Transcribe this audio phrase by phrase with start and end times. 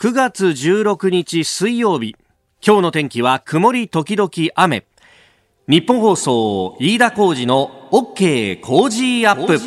[0.00, 2.14] 9月16日水曜日。
[2.64, 4.86] 今日の天気は曇り時々雨。
[5.66, 9.58] 日本放送飯田浩二の OK 工事アップ。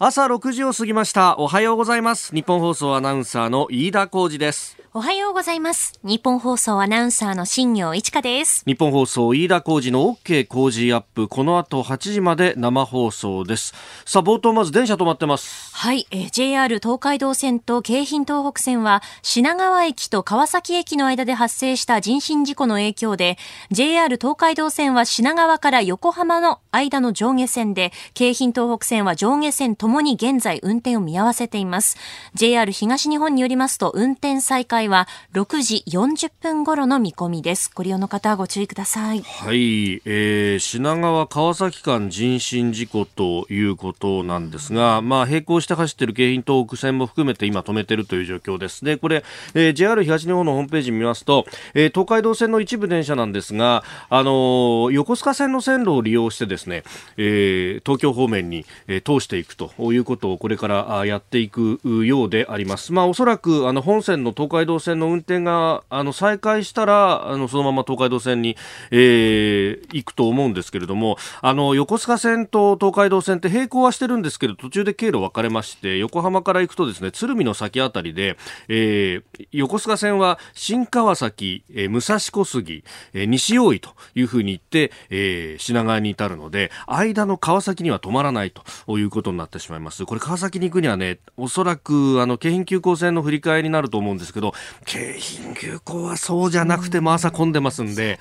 [0.00, 1.38] 朝6時を過ぎました。
[1.38, 2.34] おはようございます。
[2.34, 4.83] 日本放送アナウンサーの飯田浩二です。
[4.96, 5.98] おはようございます。
[6.04, 8.62] 日本放送アナウンサーの新業一華です。
[8.64, 11.26] 日本放送飯田浩二の OK 工事アップ。
[11.26, 13.74] この後8時まで生放送です。
[14.04, 15.74] さあ冒頭まず電車止まってます。
[15.74, 23.36] はい、えー JR 東海道線と京浜東北線は品川駅と川崎駅の間で発生した人身事故の影響で
[23.72, 31.96] JR 東海道線は品川から横浜の間の上下線で京浜東北線は上下線ともに現在運転を見合わせています。
[32.34, 48.84] JR 東日本によりますと運転再開は6時40分頃の見込みですご利用の方はご注意くださいはい、えー品川川崎間人身事故ということなんですが、まあ、並行して走っている京浜東北線も含めて今止めているという状況です。
[48.84, 49.24] で、これ、
[49.54, 56.82] えー JR 東日本のホームページ見ますと、えー東海道線の一部電車なんですが、あのー横須賀線の線路を利用してですね、
[57.16, 62.92] えー東京方面に、えー通していくということをこれからあやっていくようであります。
[62.92, 68.56] まあ、おそらくあの本線の東海道道線の運転があの再開したら、あのそのまま東海道線に、
[68.90, 78.36] えー行くと思うんですけれども、あの横須賀線と東海道線って並行はしてるんですけど、途中で経路分かれまして、横浜から行くとですね、鶴見の先あたりで、
[78.68, 90.04] えー横須賀線は新川崎、えー武蔵小杉、えー西大井というふうに行って、えー品川に至るので、間の川崎には止まらないということになってしまいます。
[90.06, 98.18] これ川崎に行くにはね、おそらくあの京浜急行線の振り替えになると思うんですけど、京浜急行はそうじゃなくても朝混んでますんで、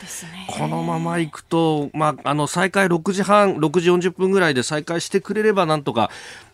[0.47, 6.09] このまま行くと、まあ、あの再開6時半、6時40分ぐらいで再開してくれればなんとか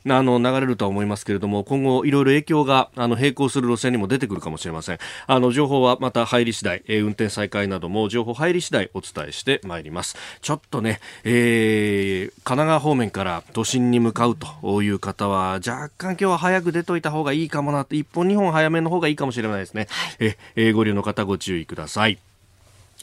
[0.07, 4.99] あの流れるとは思いますけれども、今後いろいろ影響があの並行する路線にも出てくるかもしれません。
[5.27, 10.15] あの情報はまた入り次第、えー運転再開なども情報入り次第お伝えしてまいります。
[10.41, 19.87] ちょっとね、えー神奈川方面から都心に向かうという方は若干今日は早く出といた方がいいかもなって、一本二本早めの方がいいかもしれないですね。
[20.19, 22.19] ええーご利用の方ご注意ください。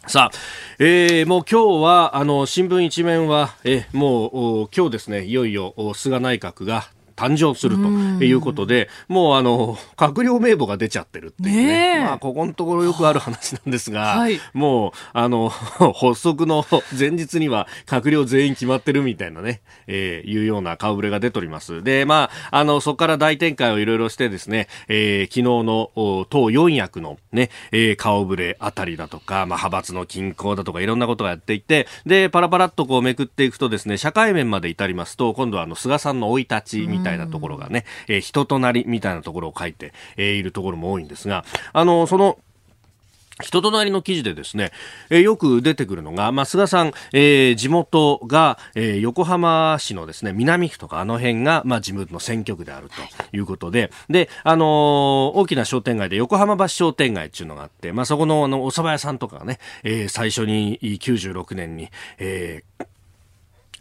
[0.09, 0.37] さあ、
[0.79, 4.31] えーもう今日は、あの、新聞一面は、えーもう、
[4.63, 7.83] お今日ですね、いよいよ、お菅内閣が、誕生すると
[8.25, 11.67] いうことで、もうあの、閣僚名簿が出ちゃってるっていうね。
[11.67, 15.49] ねえまあ、ここのところよくある話なんですが、はいもう、あの、
[15.95, 16.65] 発足の
[16.99, 21.83] 前日には閣僚全員決まってるみたいなね、えーいうような顔ぶれが出ております。
[21.83, 42.39] で、まあ、あの、そこから大展開をいろいろしてですね、えー昨日のお党4役のね、えー顔ぶれあたりだとか、まあ、派閥の均衡だとかいろんなことがやっていて、で、パラパラっとこうめくっていくとですね、社会面まで至りますと、今度はあの、菅さんの生い立ちみたいなところがね、えー人となりみたいなところを書いて、えーいるところも多いんですが、あの、その、
[43.43, 44.73] 人となりの記事でですね、
[45.11, 53.41] えーよく出てくるのが、まあ、菅さん、えー地元が、えー横浜市のですね、南区とかあの辺が、まあ、自分の選挙区であるとい。
[53.41, 54.67] うことで、で、あのー
[55.39, 62.87] 大きな商店街で横浜橋商店街っていうのがあって、まあ、そこのあの、お蕎麦屋さんとかがね、えー最初に96年に、えー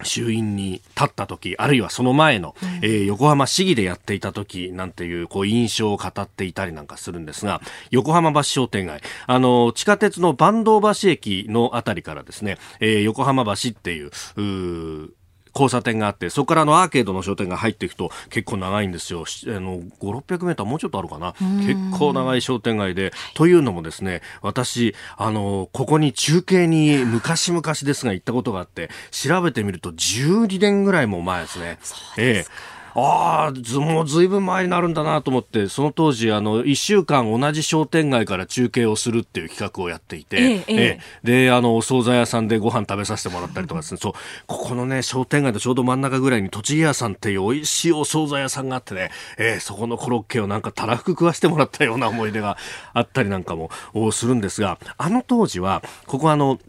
[0.03, 7.61] 衆院に立った時、あるいはその前の、えー横浜市議でやっていた時なんていう、こう、印象を語っていたりなんかするんですが、
[7.91, 15.09] 横浜橋商店街、あの、地下鉄の坂東橋駅のあたりからですね、えー横浜橋っていう、うー
[15.55, 19.25] 交差点があって、そこからあのアーケードの商店が入っていくと結構長いんですよ。
[19.25, 21.33] しあの、5、600メーターもうちょっとあるかな。
[21.65, 31.79] 結構長い商店街で、というのもですね、私、あの、ここに中継に昔々ですが行ったことがあって、調べてみると12年ぐらいも前ですね。
[32.17, 32.74] ええ。
[32.97, 41.45] ああ、ずもうずいぶん前になるんだなと思って、その当時、あの、一週間同じ商店街から中継をするっていう企画をやっていて、ええええ。
[41.45, 43.93] で、あの、お惣菜屋さんでご飯食べさせてもらったりとかです。
[43.93, 44.13] ね、そう、
[44.47, 52.57] ここのね、商店街のちょうど真ん中ぐらいに、栃木屋さんっていう美味しいお惣菜屋さんがあってね、えーそこのコロッケをなんかたらふく食わしてもらったような思い出が
[52.93, 56.59] あったりなんかもおするんですが、あの当時は、ここあの、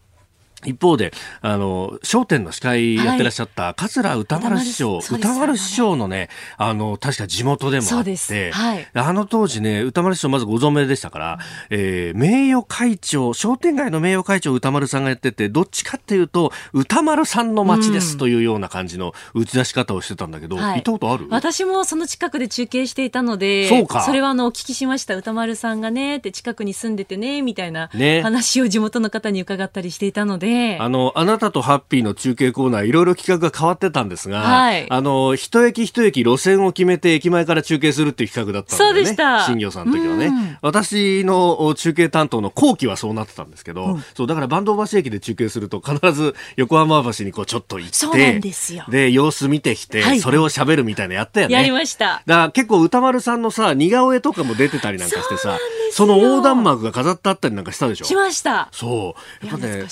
[0.66, 6.28] 一方で、あの、笑点の司会やってらっしゃった、桂歌丸師匠、歌丸師匠のね、
[6.58, 8.86] あの、確か地元でもあって、はい。
[8.92, 11.38] あの当時ね、歌丸師匠まずご存命でしたから、
[11.70, 20.74] えー名誉会長、商店街の名誉会長歌丸さんがやってて、どっちかっていうと、歌丸さんの街ですというような感じの打ち出し方をしてたんだけど、はい。
[20.76, 21.26] 行ったことある？
[21.30, 24.00] 私もその近くで中継していたので、そうか。
[24.16, 25.14] れはあのお聞きしました。
[25.14, 28.22] 歌丸さんがね、って近くに住んでてね、みたいなね。
[28.22, 38.98] 話を地元の方に伺ったりしていたので、ええあの、あなたとハッピーの中継コーナー、いろいろ企画が変わってたんですが、はいあの、一駅一駅路線を決めて駅前から中継するっていう企画だったんだよね。
[38.98, 40.26] そうでした新業さんの時はね。
[40.26, 51.54] うん私のお中継担当の後期はそうなってたんですけど、そう、だから坂東橋駅で中継すると必ず横浜橋にこうちょっと行って、そうなんですよで、様子見てきて、はいそれを喋るみたいなのやったよね。
[51.54, 52.22] やりました。
[52.26, 55.58] だから結構歌丸さんのさ似顔絵とかも出てたりなんかしてさ
[55.92, 58.04] その横断幕が飾ってあったりなんかしたでしょ？
[58.06, 58.68] しました。
[58.72, 59.84] そうやっぱね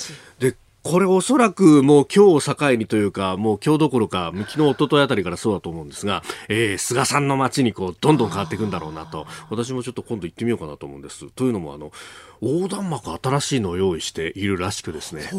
[0.85, 11.31] これおそらくもう今日を境にというかもう今日どころか昨日一昨日あたりからそうだと思うんですが、えー菅さんの街にこうどんどん変わっていくんだろうなと私もちょっと今度行ってみようかなと思うんです。
[11.31, 11.91] というのもあの
[12.41, 15.35] 横断幕新しいのを用意しているらしくですね、え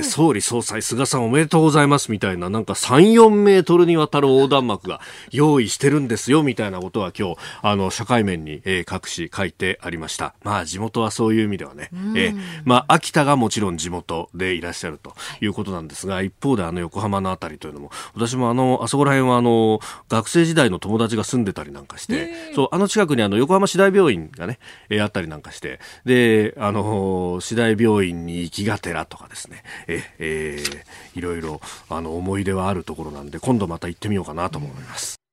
[0.00, 10.34] ー総理総裁菅さんおめでとうございますみたいななんか3、4メートルにわたる横断幕が用意してるんですよみたいなことは今日あの社会面に、えー各紙書いてありました。
[10.42, 15.46] まあ地元はそういう意味ではね、えーまあ秋田がもちろん地元でいらっしゃるとい。
[15.46, 24.58] うことなんですが、一方であの横浜のあたりというのも私もあのあそこら辺はあの学生時代の友達が住んでたりなんかして、そうあの近くにあの横浜市大病院がね、
[24.90, 30.86] えーあったりなんかして、であの市大病院に行きがてらとかですね、ええー
[31.16, 35.25] いろいろあの思い出はあるところなんで今度また行ってみようかなと思います。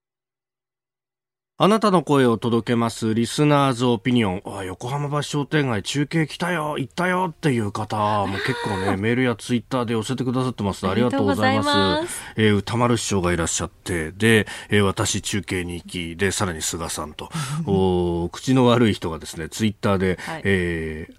[1.59, 4.41] あなたの声を届けますリスナーズオピニオン。
[4.43, 10.87] あ横浜橋商店街中継来たよ、行ったよっていう方も結構ね、 メールやツイッターで寄せてくださってます。
[10.87, 12.21] ありがとうございます。
[12.37, 17.29] えー歌丸師匠がいらっしゃって、で、えー私中継に行き、で、さらに菅さんと、
[17.67, 21.13] お口の悪い人がですね、ツイッターで、はいえー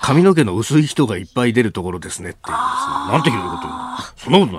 [0.00, 3.12] 髪の毛の薄い人がいっぱい出るところですねって言うんですね。
[3.12, 3.68] なんてひどいこと。
[4.16, 4.52] そんなこと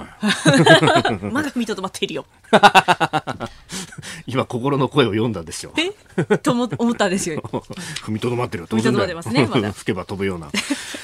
[1.23, 1.31] ない。
[1.31, 2.25] まだ踏みとどまっているよ。
[4.27, 5.73] 今心の声を読んだんですよ。
[5.77, 5.91] え？
[6.37, 7.41] とも思ったんですよ。
[8.03, 8.67] 踏みとどまってるよ。
[8.67, 10.49] 踏みとどまってますねまだ吹けば飛ぶような。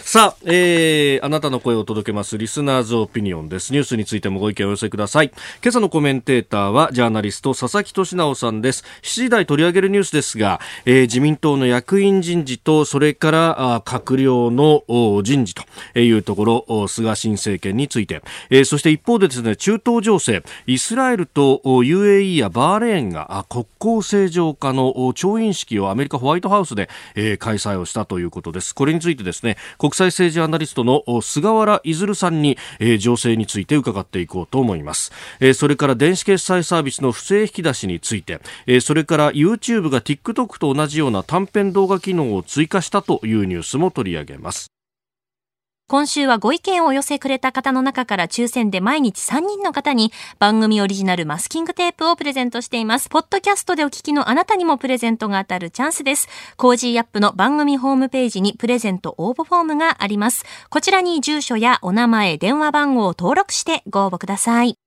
[0.06, 3.74] さあ、えー、あなたの声を届けます、リスナーズオピニオンです。
[3.74, 5.32] ニュースについてもご意見をお寄せください。
[5.64, 8.84] 今朝のコメンテーターは、ジャーナリスト、佐々木俊直さんです。
[9.02, 15.64] 7時台取り上げるニュースですが、えー、自民党の役員人事と、それから、あ閣僚のお人事と
[16.00, 26.90] いうところ、お菅新政権について、えーそして一方でですね、中東情勢、イスラエルと UAE やバーレーンが国交正常化の調印式をアメリカホワイトハウスで、
[27.38, 28.74] 開催をしたということです。
[28.74, 32.58] これについてですね、国際政治アナリストの菅原出さんに、
[33.00, 35.12] 情勢について伺っていこうと思います。
[35.54, 38.40] それから電子決済サービスの不正引き出しについて、
[38.80, 44.75] それから YouTube が TikTok と同じような短編動画機能を追加したというニュースも取り上げます。
[45.88, 53.08] 今週はご意見を寄せくれた方の中から抽選で毎日3人の方に番組オリジナルマスキングテープをプレゼントしています。
[53.08, 56.28] ポッドキャストでお聞きのあなたにもプレゼントが当たるチャンスです。
[56.58, 60.44] Cozy up の番組ホームページにプレゼント応募フォームがあります。
[60.72, 64.85] こちらに住所やお名前、電話番号を登録してご応募ください。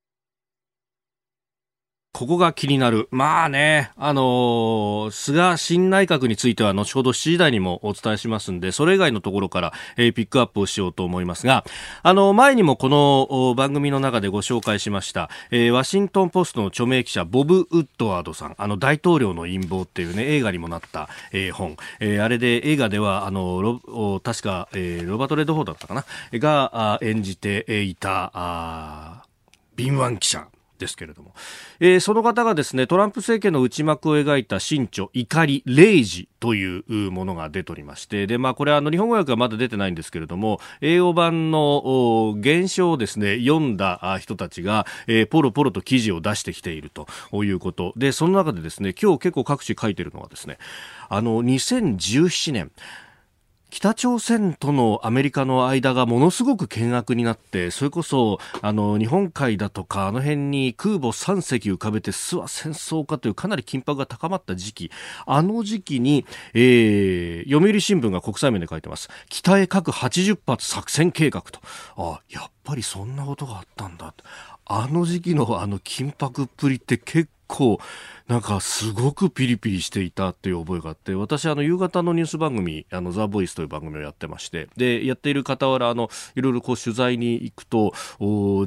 [2.12, 3.06] ここが気になる。
[3.12, 11.64] まあね、あのー菅新内閣については後ほど7時台にもお伝えしますんで、それ以外のところから、えーピックアップをしようと思いますが、
[12.02, 21.76] あの、前にもこの番組の中でご紹介しました、えーワシントンポストの著名記者、ボブ・ウッドワードさん、あの、大統領の陰謀っていうね、映画にもなった、えー本。
[22.00, 29.22] えーあれで映画では、あの、ロ確か、えーロバート・レッドフォードだったかな、が演じていた、あ
[29.76, 30.48] 敏腕記者。
[30.78, 31.34] ですけれども、
[31.80, 38.26] えーその方がですねトランプ政権の内幕を描いた新著怒り0時というものが出ておりまして。
[38.26, 41.82] でまあこれはあの日本語訳はまだ出てないんですけれども英語版の
[42.30, 47.06] お原書をですね読んだ人たちが、えーポロポロと記事を出してきていると
[47.44, 47.92] いうこと。
[47.96, 50.58] でその中でですね今日結構各紙書いてるのはですね
[51.08, 52.70] あの2017年
[53.70, 64.90] 北朝鮮とのアメリカの間がものすごく険悪になってそれこそあの日本海だとかあの辺に空母3隻浮かべて諏訪戦争かというかなり緊迫が高まった時期
[65.26, 69.08] あの時期に、えー、読売新聞が国際面で書いてます。
[69.28, 71.60] 北へ核80発作戦計画と。
[71.96, 74.14] あやっぱりそんなことがあったんだ
[74.66, 77.80] あの時期のあの緊迫っぷりって結構
[78.28, 87.94] なんかすごくピリピリしていたっていう覚えがあって私あの夕方のニュース番組あのザ・ボイスという番組をやってましてでやっている傍らあのいろいろこう取材に行くと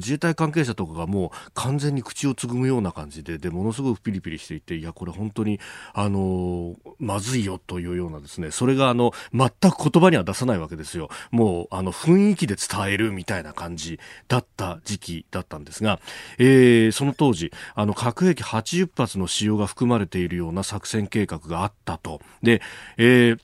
[0.00, 5.60] 自衛隊関係者とかがもう完全に口をつぐむような感じででものすごくピリピリしていていやこれ本当に
[5.94, 11.08] あのまずいよというようなですねそれがあの全く言葉には出さないわけですよ。
[11.30, 16.00] もうあの雰囲気で伝えるみたいな感じだった時期だったんですが、
[16.38, 22.20] えーその当時あの核兵器80発の使用が含まれているような作戦計画があったと。
[22.42, 22.60] で、
[22.96, 23.40] えー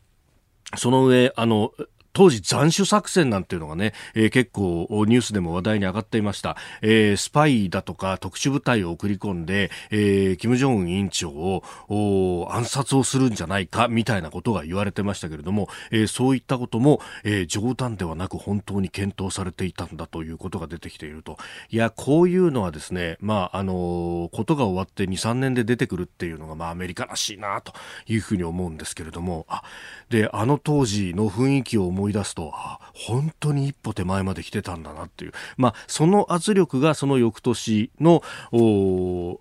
[0.77, 1.73] その上あの
[2.19, 6.57] 当時斬首作戦なんていうのがね、えー、結構ニュースでも話題に上がっていました。
[6.83, 21.37] えー、スパイだとか特殊部隊を送り込んで、えー、金正恩委員長を暗殺をするんじゃないかみたいなことが言われてましたけれども、えー、そういったことも、えー、冗談ではなく本当に検討されていたんだということが出てきていると。
[21.71, 27.73] いや、こういうのはですね、まあ、あの、ことが終わって2、3年で出てくるっていうのが、まあ、アメリカらしいなと
[28.09, 29.63] いうふうに思うんですけれども、あ、
[30.11, 35.33] で、あの当時の雰囲気を思いい出すと、あ、本当に一歩手前まで来てたんだなっていう。
[35.57, 38.23] まあ、その圧力がその翌年の、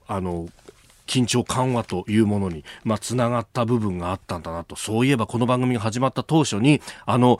[0.07, 0.47] あの、
[1.07, 4.75] 緊張緩和というものに、まあ、つながった部分があったんだなと。
[4.75, 7.39] そういえばこの番組が始まった当初に、あの、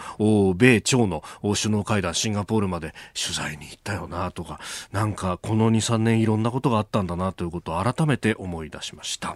[0.55, 4.59] 米朝の首脳会談、シンガポールまで取材に行ったよなとか、
[4.91, 9.35] なんかこの2、3年いろんなことがあったんだなということを改めて思い出しました。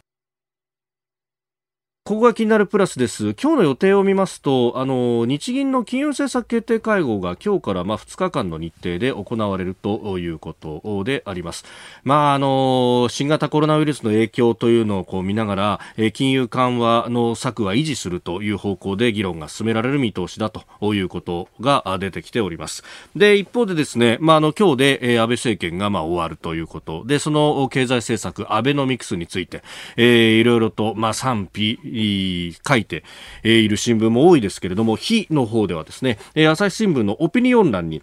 [2.03, 3.35] ここが気になるプラスです。
[3.39, 11.63] 今日の予定を見ますと、あの、日銀の金融政策決定会合が今日からまあ2日間の日程で行われるということであります。
[12.03, 22.83] まあ、あの、新型コロナウイルスの影響というのをこう見ながら、金融緩和の策は維持するという方向で議論が進められる見通しだということが出てきております。
[23.15, 27.05] で、一方でですね、まあ、あの、今日で、安倍政権がまあ終わるということ。
[27.05, 29.61] で、その経済政策、アベノミクスについて、
[29.97, 31.77] えー、いろいろと、まあ、賛否、
[32.67, 33.03] 書いて
[33.43, 36.17] いる新聞も多いですけれども、非の方ではですね、
[36.49, 38.01] 朝日新聞のオピニオン欄に、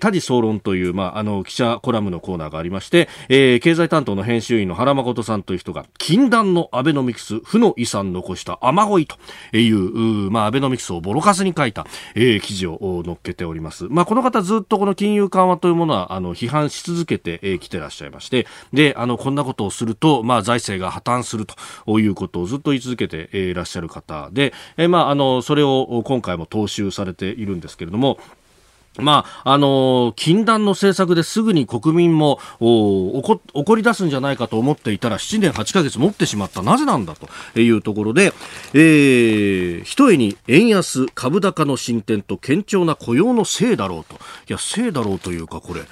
[0.00, 9.16] 多事総論という、まあ、あの、記者コラムのコーナーがありまして、経済担当の編集員の原誠さんという人が、禁断のアベノミクス、負の遺産残した雨乞いと
[9.56, 13.86] いう、まあ、アベノミクスをボロカスに書いた、え、記事を載っけております。
[13.88, 28.18] まあ、この方ずっとこの金融緩和というものは、あの、批判し続けてき、えー、てらっしゃいまして、で、あの、こんなことをすると、まあ、財政が破綻するということをずっと言い続けて、えー、らっしゃる方で、え、まあ、あの、それを今回も踏襲されているんですけれども、
[28.98, 33.42] まあ、あのー、禁断の政策ですぐに国民も怒
[33.76, 36.62] り出すんじゃないかと思っていたら7年8ヶ月持ってしまった。
[36.62, 37.14] なぜなんだ
[37.54, 38.32] というところで、
[38.74, 44.16] えー、一重に円安、株高の進展と堅調な雇用のせいだろうと。
[44.16, 44.18] い
[44.48, 45.82] や、せいだろうというか、これ、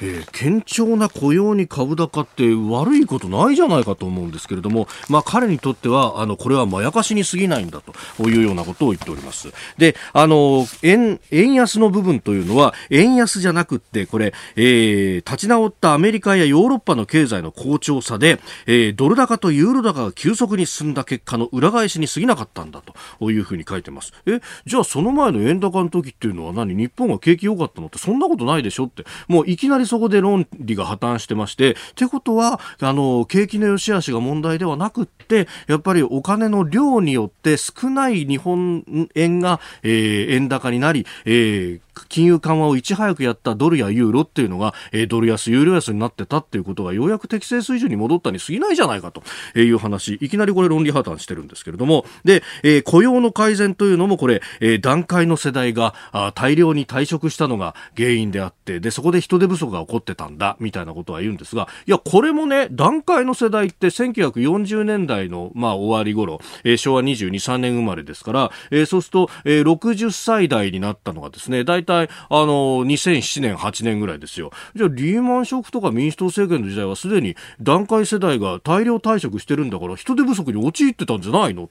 [0.00, 9.52] えー、堅調な雇用に株高って悪いことないじゃないかと思うんですけれども、まあ、彼にとってはあのこれはまやかしに過ぎないんだというようなことを言っております。
[9.78, 22.82] であの円円安の部分というのは円安じゃなくってこれ、えー、立ち直ったアメリカやヨーロッパの経済の好調さで、えー、ドル高とユーロ高が急速に進んだ結果の裏返しに過ぎなかったんだ
[23.18, 24.12] というふうに書いてます。
[24.26, 26.74] えじゃあその前の円高の時っていうのは何？
[26.74, 29.04] 日本が景気良かったのってそんなことないでしょって。
[29.28, 49.22] もういきなりそこで論理が破綻してまして、ってことは、あの、景気の良し悪しが問題ではなくって、やっぱりお金の量によって少ない日本円が、えー、円高になり、えー、金融緩和をいち早くやったドルやユーロっていうのが、えー、ドル安、ユーロ安になってたっていうことがようやく適正水準に戻ったに過ぎないじゃないかと
[49.58, 74.50] いう話、いきなりこれ論理破綻してるんですけれども、で、えー、雇用の改善というのもこれ、えー、段階の世代があ大量に退職したのが原因であって、で、そこで人手不足が起こってたんだ、みたいなことは言うんですが、いや、これもね、段階の世代って1940年代の、まあ、終わり頃、えー、昭和22、3年生まれですから、えー、そうすると、えー、60歳代になったのがですね、大体、あの、2007年、8年ぐらいですよ。
[74.74, 81.70] じゃあ、リーマンショックとか民主党政権の時代はすでに段階世代が大量退職してるんだから、人手不足に陥ってたんじゃないの？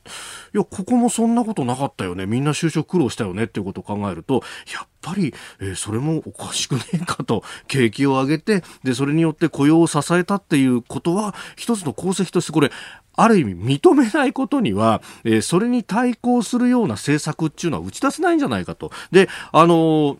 [0.53, 2.25] いや、ここもそんなことなかったよね。
[2.25, 4.43] みんな就職苦労したよねっていうことを考えると、
[4.73, 12.71] やっぱり、えー、それもおかしくねえかと、景気を上げて、で、それによって雇用を支えたっていうことは、一つの功績としてこれ、
[13.15, 18.91] ある意味認めないことには、えー、それに対抗するような政策っていうのは打ち出せないんじゃないかと。
[19.11, 20.17] で、あのー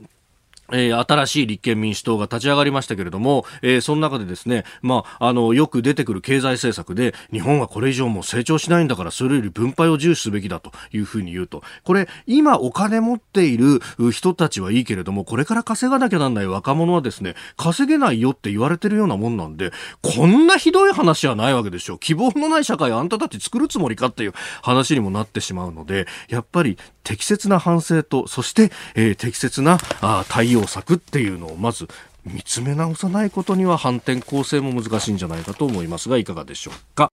[0.72, 21.98] えー、新しい立憲民主党が立ち上がりましたけれども、えー、その中でですね、まあ、あの、よく出てくる経済政策で、日本はこれ以上もう成長しないんだから、それより分配を重視すべきだというふうに言うと、これ、今お金持っている人たちはいいけれども、これから稼がなきゃなんない若者はですね、稼げないよって言われてるようなもんなんで、こんなひどい話はないわけでしょ。
[21.98, 31.88] 希望のない社会をあんたたち作るつもりかっていう話にもなってしまうので、やっぱり適切な反省と、そして、えー、適切なあ対応策っていうのをまず
[32.26, 37.10] 見つめ直さないことには反転攻勢も難しいんじゃないかと思いますが、いかがでしょうか。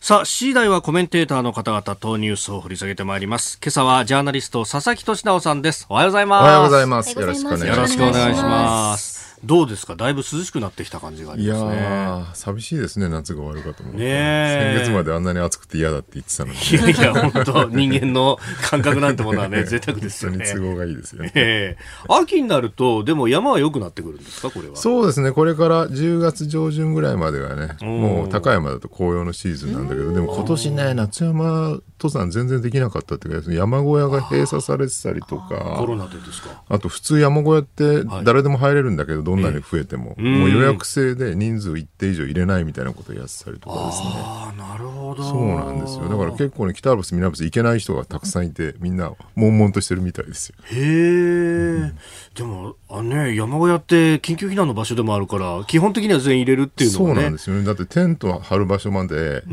[0.00, 3.58] さあ、次第はコメンテーターの方々とニュースを掘り下げてまいります。
[3.62, 5.86] 今朝はジャーナリスト佐々木俊直さんです。
[5.88, 6.42] おはようございます。
[6.42, 7.18] おはようございます。
[7.18, 7.66] よろしくお願いします。
[7.66, 9.27] よろしくお願いします。
[9.44, 9.94] どうですか？
[9.96, 11.80] だいぶ涼しくなってきた感じがあいやりますね。
[11.80, 14.00] ー、寂しいですね、夏が終わるかと思って。
[14.00, 16.58] ねえ先月まであんなに暑くて嫌だって言ってたのに。
[16.58, 20.44] いやいや、本当人間の感覚なんてものはね、 贅沢ですよね。
[20.52, 21.32] 都合がいいですよね。
[21.34, 24.76] ええ秋になると、でも山は良くなってくるんですか、これは？
[24.76, 36.62] そうですね、これから10月上旬ぐらいまではね、もう高山だと紅葉のシーズンなんだけど、でも今年ね、夏山登山全然できなかったっていうか、山小屋が閉鎖されてたりとコか、ロナでですか？
[36.68, 44.08] あと普通山小屋って誰でも入れるんだけど、どんなに増えても、えもう予約制で人数一定以上入れないみたいなことをやってたりとかですね。
[44.14, 45.22] ああ、なるほど。
[45.22, 46.08] そうなんですよ。
[46.08, 50.54] だから結構ね、北アルプス、南アルプス行けない人がたくさんいて、みんな悶々としてるみたいですよ。
[50.64, 51.92] へえ、
[52.34, 57.22] でも、あね、山小屋って緊急避難の場所でもあるから、基本的には全員入れるっていうのそうがね。
[57.24, 57.64] なんですよね。
[57.64, 59.50] だってテント張る場所まで、あ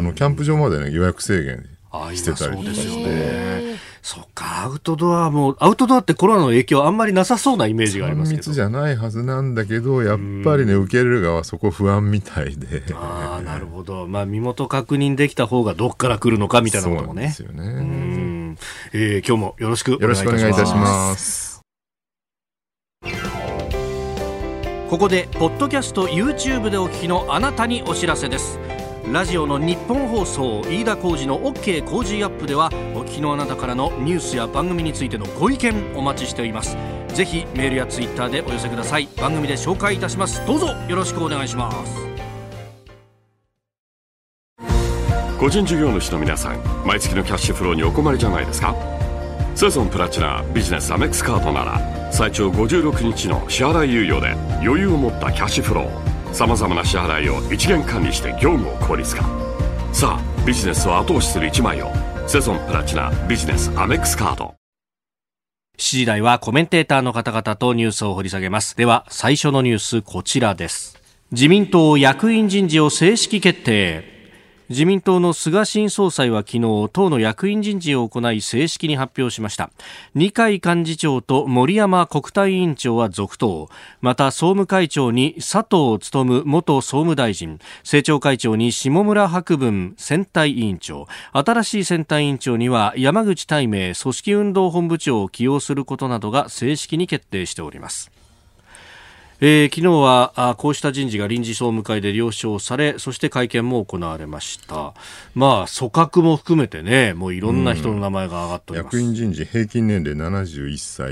[0.00, 3.95] の、キャンプ場までね、予約制限あしてたりとかして。
[4.16, 4.16] ね。
[4.16, 8.38] そっか、アウトドアも、アウトドアってコロナの影響あんまりなさそうなイメージがあり3ますけど。
[8.38, 12.82] 密じゃないはずなんだけど、やっぱりね、受け入れる側はそこ不安みたいで。
[12.94, 14.06] ああ、なるほど。
[14.06, 17.30] まあ、身元確認できた方がどっから来るのかみたいなこともね。
[17.36, 17.82] そうですようね。
[17.82, 18.58] ん。
[18.92, 20.38] えー今日もよろしくおよろし願いいたします。
[20.38, 21.56] くお願いいたします。
[24.88, 28.58] ここでポッドキャスト YouTube でお聞きのあなたにお知らせです
[29.12, 36.76] ラジオの日本放送飯田浩司の OK 工事アップではお聞きのあなたからのニュースや番組についてのご意見お待ちしております。
[37.14, 39.08] ぜひメールやツイッターでお寄せください。
[39.16, 40.44] 番組で紹介いたします。
[40.44, 41.94] どうぞよろしくお願いします。
[45.38, 48.74] 個人事業主の皆さん毎月のキャッシュフローにお困りじゃないですか？
[49.54, 54.32] セゾンプラチナビジネスアメックスカードなら最長56日の支払い猶予で
[54.66, 56.15] 余裕を持ったキャッシュフロー。
[56.36, 59.22] さまざまな支払いを一元管理して業務を効率化。
[59.90, 61.90] さあビジネスを後押しする一枚を
[62.26, 64.54] セゾンプラチナビジネスアメックスカード。
[65.78, 68.76] 7時台はコメンテーターの方々とニュースを掘り下げます。
[68.76, 71.00] では最初のニュースこちらです。
[71.32, 74.15] 自民党役員人事を正式決定。
[74.68, 76.60] 自民党の菅新総裁は昨日
[76.92, 79.70] 党の役員人事を行い正式に発表しました。
[80.16, 83.68] 二階幹事長と森山国対委員長は続投。
[84.00, 87.60] また総務会長に佐藤勉元総務大臣。
[87.82, 91.06] 政調会長に下村博文選対委員長。
[91.32, 98.15] 新しい選対委員長には山口大明組織運動本部長を起用することなどが正式に決定しております。
[99.40, 104.94] えー昨日はあこうした人事が臨時総務会で了承されそして会見も行われました。
[105.34, 111.08] まあ組閣も含めてねもういろんな人の名前が上がっております、役員人事平均年齢71歳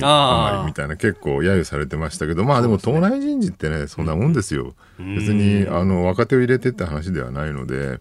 [0.65, 7.99] みたいな結構揶揄されてましたけどまあでも党内人事ってねそんなもんですよ、別にあの若手を入れてって話ではないので、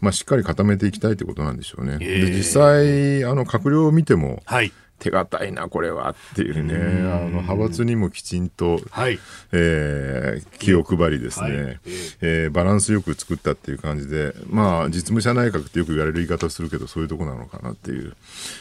[0.00, 6.74] まあ、しっかり固めていきたいってことなんでしょうね、ええで実際あの閣僚を見てもはい手堅いなこれはっていうね。
[6.74, 9.18] あの派閥にもきちんと、はい。
[9.52, 11.80] えー気を配りですね、はい。
[12.22, 18.14] えーバランスよく作ったっていう感じで、まあ、実務者内閣ってよく言われる言い方をするけど、そういうとこなのかなっていう。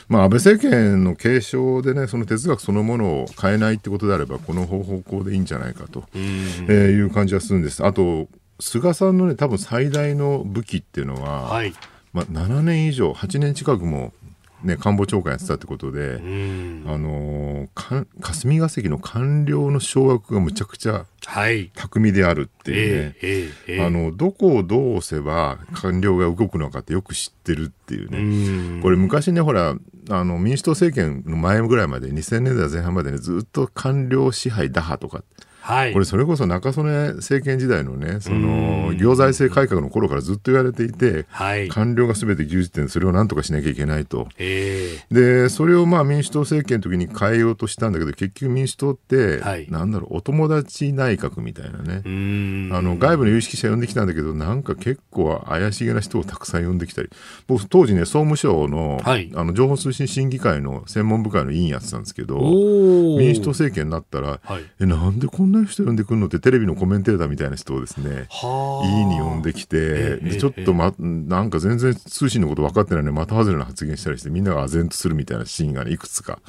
[0.09, 7.85] まあ、安倍政権の継承でね、その哲学そのものを変えないってことであれば、この方向でいいんじゃないかと、えーいう感じはするんです。
[7.85, 8.27] あと、
[8.59, 11.73] 菅さんのね、多分最大の武器っていうのは、はい。
[12.13, 14.13] まあ、7年以上、8年近くも、
[14.63, 16.83] ね、官房長官やってたってことで、うん。
[16.87, 21.71] あのーか霞が関の官僚の掌握がむちゃくちゃはい。
[21.75, 23.15] 巧みであるっていうね。
[23.21, 29.75] ええええあのどこをどう押せば官僚が動くのかってよく知ってるっていうね、これ昔ねほら
[30.09, 35.23] あの民主党政権の前ぐらいまで2000年代前半までねずっと官僚支配打破とか
[35.63, 35.93] はい。
[35.93, 41.69] これそれこそ中曽根政権時代のねその行財政改革の頃からずっと言われていて、はい。
[41.69, 44.27] 官僚が全て牛耳ってそれを何とかしなきゃいけないと。
[44.37, 45.13] ええ。
[45.13, 49.67] でそれをまあ民主党政権の時に変えようとしたんだけど結局民主党って、はい。
[49.69, 52.69] なんだろうお友達内閣みたいなね、うん。
[52.73, 57.09] あの外部の有識者呼んできたんだけどなんか結構怪しげな人をたくさん呼んできたり。
[57.47, 59.31] 僕当時ね総務省の,、はい。
[59.33, 62.37] あの情報通信審議会の専門部会の委員やってたんですけど
[63.17, 64.63] 民主党政権になったら、はい。
[64.81, 68.87] えなんでこんな人呼んでくるのってテレビのコメンテーターみたいな人をですねはあ。
[68.87, 76.39] 委員に呼んできて、ええでちょっと、ま、なんか全然通信のこと分かってないのに的外れな発言したりしてみんなが唖然とするみたいなシーンが、ね、いくつか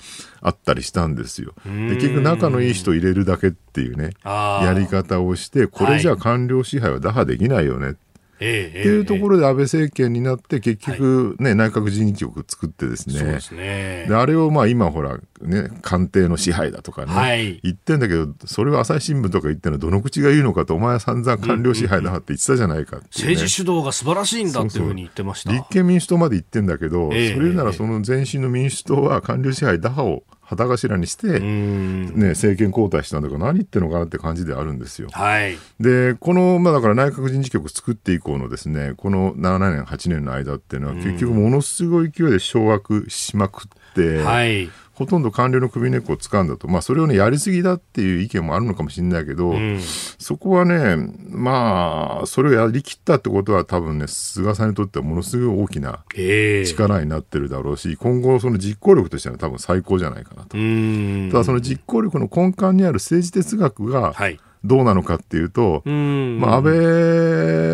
[0.41, 1.55] あったりしたんですよ。
[1.65, 7.95] で結局仲のいい人入れるだけっていうねやり方をしてこれじゃ官僚支配は打破できないよねっ
[8.41, 13.19] ええええていうところで安倍政権になって結局ね、内閣人事局作ってですね。
[13.19, 14.07] そうですね。
[14.09, 17.61] であれをまあ今ほらね官邸の支配だとかね、はい。
[17.63, 25.53] 言ってんだけどそれを朝日新聞とか言ってるのどの口が言うのかとお前は散々官僚支配だって言ってたじゃないか政治主導が素晴らしいんだっていうふうに言ってました。
[25.53, 27.35] 立憲民主党まで言ってんだけど、ええ。
[27.35, 35.09] それならその前身の民主党は官僚支配打破を旗頭にして、うんね、政権交代したんだから何言ってるのかなって感じであるんですよ。
[35.13, 35.57] はい。
[35.81, 44.71] で、この、まあだから内閣人事局作って以降のですね、この7年、8年の間っていうのは結局ものすごい勢いで掌握しまくって、はい。
[44.95, 46.69] ほとんど官僚の首根っこを掴んだと。
[46.69, 49.81] まあそれをね、やりすぎだっていう意見もあるのかもしれないけど、うん
[50.19, 50.97] そこはね、
[51.29, 60.57] まあ、それをやりきったってことは多分ね、菅さんにとってはものすごい大きなええ力になってるだろうし、今後その実行力としては多分最高じゃないかなと。
[60.57, 61.29] うん。
[61.33, 64.39] ただその実行力の根幹にある政治哲学がはい。
[64.65, 66.41] どうなのかっていうと、うん。
[66.41, 66.63] まあ、安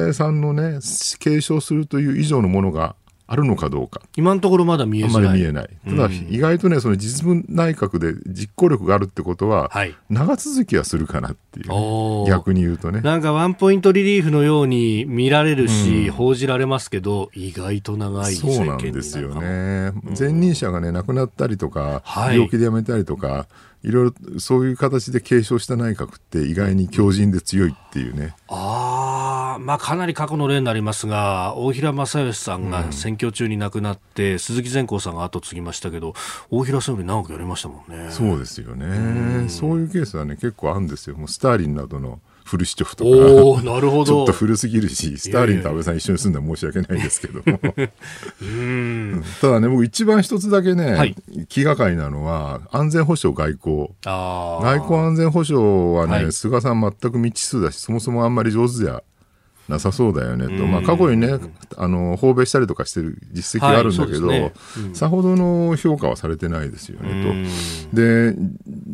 [0.07, 0.81] 倍さんのね、
[1.21, 2.97] 継承するという以上のものが
[3.33, 4.01] あるのかどうか。
[4.17, 5.09] 今のところまだ見えあ。
[5.09, 5.71] まり見えない。
[5.89, 9.95] ただ、意外とね、その実務内閣で実行力があるってことは、はい。
[10.09, 13.03] 長続きはするかなっていう逆に言うとね。
[13.03, 19.33] なんかワンポイントリリーフのように見られるし、報じられますけど、意外と長いそうなんですよ。
[19.37, 19.93] ね。
[20.19, 23.47] 前任者がね、亡くなったりとか、はい病気で辞めたりとか、
[23.83, 28.35] いろいろそういう形で継承した内閣って意外に強靭で強いっていうね。
[28.49, 36.15] ああ、まあかなり過去の例になりますが、大平正義さんが選挙中に亡くなって、鈴木善光さんが後継ぎましたけど、
[36.51, 38.11] 大平さんより長くやりましたもんね。
[38.11, 39.49] そうですよね。
[39.49, 41.17] そういうケースはね、結構あるんですよ。
[41.17, 43.11] もうスターリンなどのフルシチョフとか。
[43.63, 44.05] なるほど。
[44.05, 47.43] ちょっと古すぎるし、スターリンと安倍さん一緒に住んだら申し訳ないですけど。
[49.41, 51.15] ただね、僕一番一つだけね、はい
[51.49, 53.91] 気がかりなのは、安全保障外交。
[54.05, 59.05] 外交安全保障はね、はい菅さん全く未知数だし、そもそもあんまり上手じゃ
[59.69, 60.67] なさそうだよねと。
[60.67, 61.39] まあ過去にね、
[61.77, 67.49] あの、訪米したりとかしてる実績があるんだけど、はいそうですねさほどの評価はされてないですようねん
[67.93, 67.97] と。
[67.97, 68.35] で、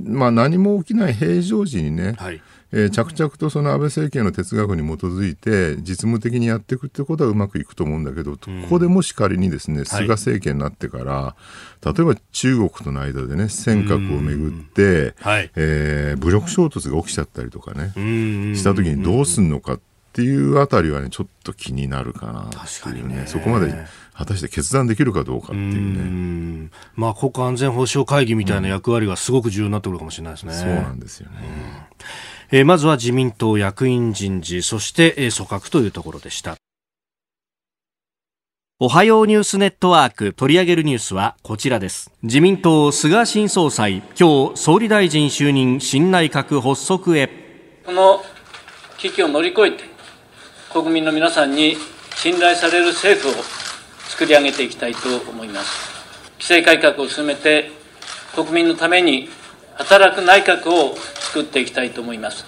[0.05, 2.43] まあ何も起きない平常時にね、はい。
[2.73, 11.37] えー着々とその安倍政権の哲学に基づいて実務的にやっていくってことはうまくいくと思うんだけど、ここでもし仮にですね菅政権になってから、
[11.85, 15.51] 例えば中国との間でね尖閣をめぐって、はい。
[15.57, 18.57] えー武力衝突が起きちゃったりとかね、うん。
[18.57, 19.81] した時にどうすんのかっ
[20.13, 23.75] ていうあたりはねちょっと気になるかなっていうねそこまで
[24.15, 26.03] 果たして決断できるかどうかっていううね。
[26.03, 30.55] んまあ、国家安全保障会議みたいな役割がすごく重要になってくるかもしれないですね。
[30.55, 31.37] そうなんですよね。
[32.53, 36.55] えーまずは自民党役員人事、そして、えー組閣というところでした。
[38.79, 42.13] おはようニュースネットワーク取り上げるニュースはこちらです。
[42.23, 47.29] 自民党菅新総裁、今日総理大臣就任新内閣発足へ。
[47.85, 48.23] この
[48.99, 49.83] 危機を乗り越えて、
[50.73, 51.77] 国民の皆さんに
[52.15, 53.43] 信頼される政府を
[54.09, 55.91] 作り上げていきたいと思います。
[56.35, 57.71] 規制改革を進めて、
[58.37, 59.31] 国民のために
[59.77, 62.45] 働く内閣を作っていきたいと思います。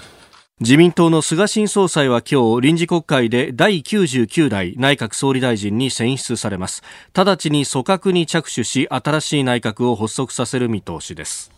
[0.60, 6.82] 自民党の菅新総裁は今日臨時国会で第99代内閣総理大臣に選出されます
[7.14, 11.52] 直ちに組閣に着手し新しい内閣を発足させる見通しです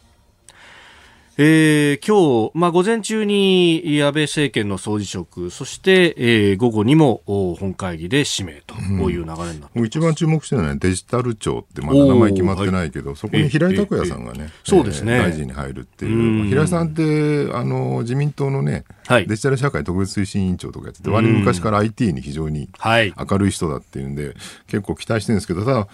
[1.43, 8.75] えー今日、まあ、午前中に安倍政権の総辞職そして、えー午後にもお本会議で指名と
[9.11, 15.15] いう流れになってもう一番注目してるのはねデジタル庁ってまだ名前決まってないけど、そこに平井拓也さんがね、ええそうですね。
[15.15, 19.27] えー大臣に入るっていう、う平井さんってあの自民党のね、はい。
[19.27, 23.15] デジタル社会特別推進委員長とかやってて、割に昔から IT に非常にはい。
[23.17, 24.35] 明るい人だっていうんで、
[24.67, 25.89] 結構期待してるんですけど、ただ、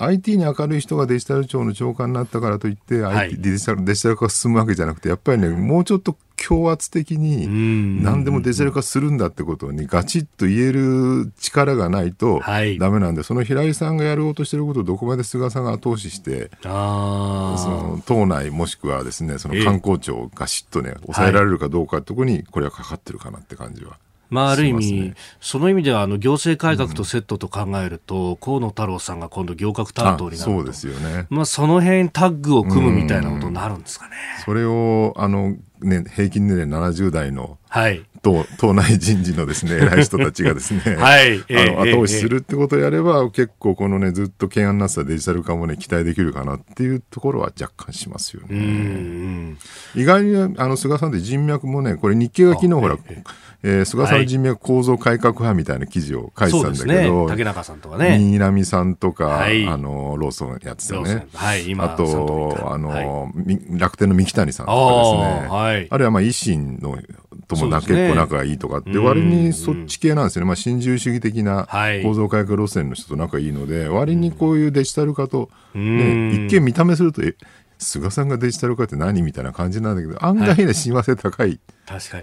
[0.00, 3.28] IT に明るい人がデジタル庁の長官になったからといって、はい。
[3.28, 8.02] IT デジタルデジタル化が進むわけじゃなくて、やっぱりね、もうちょっと強圧的に、ん。
[8.02, 12.78] 何でもデジタル化するんだってことにガチッと言える力がないとはい。
[12.78, 19.58] ダメなんで、その平井さんがやろうとしてることをどこまで菅さんが後押しして、あその党内もしくはですね、そええ。
[19.58, 23.96] の観光庁をガシッとね、抑えられるかどうかってとこに、これはかかってるかなって感じは。
[24.30, 31.26] まあ、ある意味、ねその意味ではあの行政改革とセットと考えると、河野太郎さんが今度、行革担当になるとそうですよね。
[31.28, 34.12] まあ、その辺タッグを組むみたいなことになるんですかね。
[34.44, 38.04] それを、あの、ね、平均年齢70代のはい。
[38.22, 48.58] 党党内人事のですね、 偉い人たちがですね、はいええあの後押しええするってことをやれば、結構このね、ずっと懸案になってたデジタル化もね、期待できるかなっていうところは若干しますよね。
[48.58, 49.58] ん。
[49.94, 53.22] 意外に、あの、菅さんって人脈もね、これ日経が昨日ほら、え
[53.62, 57.28] えー菅さんの人脈構造改革派みたいな記事を書いてたんだけど、。
[57.28, 58.16] 竹中さんとかね。
[58.18, 61.26] 新浪さんとか、はいあの、ローソンやってたね。
[61.34, 63.30] はい今あと、あの、
[63.72, 65.48] 楽天の三木谷さんとかですね。
[65.48, 66.98] はいあるいはまあ維新の
[67.46, 67.86] ともな、ね。
[67.86, 70.46] 結構仲がいいとかって、割にそっち系なんですよね。
[70.46, 72.02] まあ新自由主義的なはい。
[72.02, 76.30] 構造改革路線の人と仲いいので、割にこういうデジタル化と、うん。
[76.30, 77.36] ね、一見見た目すると、え
[77.80, 81.58] 菅さんがデジタル化って何みたいな感じなんだけど案外ね親和性高い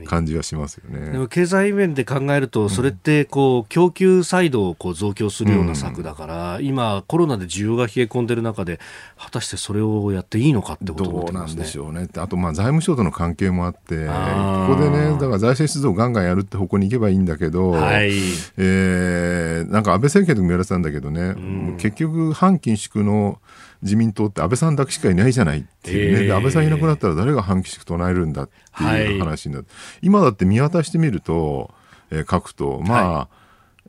[0.05, 1.11] 感じはしますよね。
[1.11, 8.79] でも経済面で考えると、それってこう供給サイドをこう増強するような策だから、今、コロナで需要が冷え込んでる中で、
[9.17, 11.55] 果たしてそれをやっていいのかってことになっどうなん。
[11.55, 18.11] でしょうねあとまあ財務省との関係もあってここでねだから財政出動をガンガンやるって方向に行けばいいんだけど、はい。
[18.57, 23.39] えーなんか安倍政権でも言われてたんだけどね、もう結局反緊縮の
[23.81, 29.69] 自民党って安倍さんだけしかいないじゃないっていうね、えーで安倍さんいなくなったら誰が反緊縮唱えるんだっていうは話になって、
[30.01, 31.71] 今だって見渡してみると、
[32.11, 33.37] えー書くとまあ、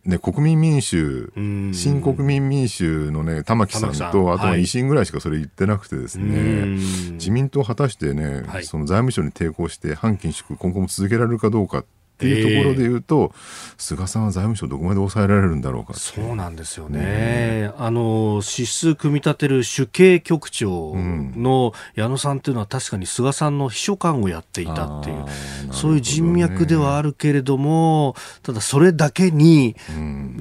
[0.05, 1.73] ね、国民民主ん。
[1.75, 4.63] 新国民民主のね玉木さんとあとははい。
[4.63, 6.75] 維新ぐらいしかそれ言ってなくてですね、うん。
[7.15, 8.65] 自民党果たしてね、はい。
[8.65, 11.85] その財務省に抵抗して反緊縮今後も続けられるかどうかっ
[12.19, 13.33] ていうところで言うと、
[13.79, 17.71] 菅さんは財務省どこまで抑えられるんだろうかそうなんですよね。
[17.79, 25.31] あの、指数組み立てる主計局長の矢野さんっていうのは確かに菅さんの秘書官をやっていたっていうね
[25.73, 29.77] そういう人脈ではあるけれども、ただそれだけに、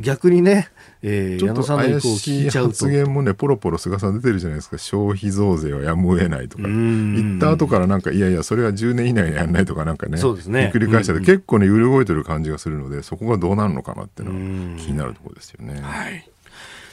[0.02, 0.70] 逆にね、
[1.10, 2.50] えー矢ちょっと怪聞しい。
[2.50, 14.36] 発言もね、ポロポロ菅さん出てるじゃないですか、消費増税はやむを得ないとか、ん言った後からなんか、いやいや、それは10年以内にやらないとか、なんかね、そうですねひっくり返したら、うん結構ね、揺れ動いてる感じがするので、そこがどうなるのかなっていうの
[14.76, 15.80] は気になるところですよね。
[15.82, 16.30] はい。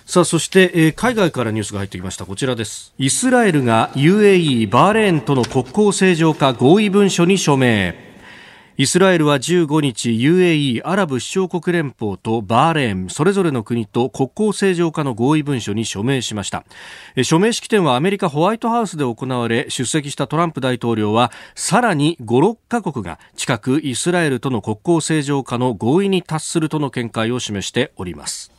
[0.07, 2.27] さあ、そして、えー海外からニュースが入ってきました。
[2.27, 2.93] こちらです。
[2.99, 8.04] イスラエルが UAE、バーレーンとの国交正常化合意文書に署名。
[8.77, 16.65] イスラエルは15日 UAE アラブ首長国連邦とバーレーンそれぞれの国と国交正常化の合意文書に署名しました。
[17.23, 28.54] 署名式典はアメリカホワイトハウスで行われ出席したトランプ大統領はさらに56カ国が近くイスラエルとの国交正常化の合意に達するとの見解を示しております。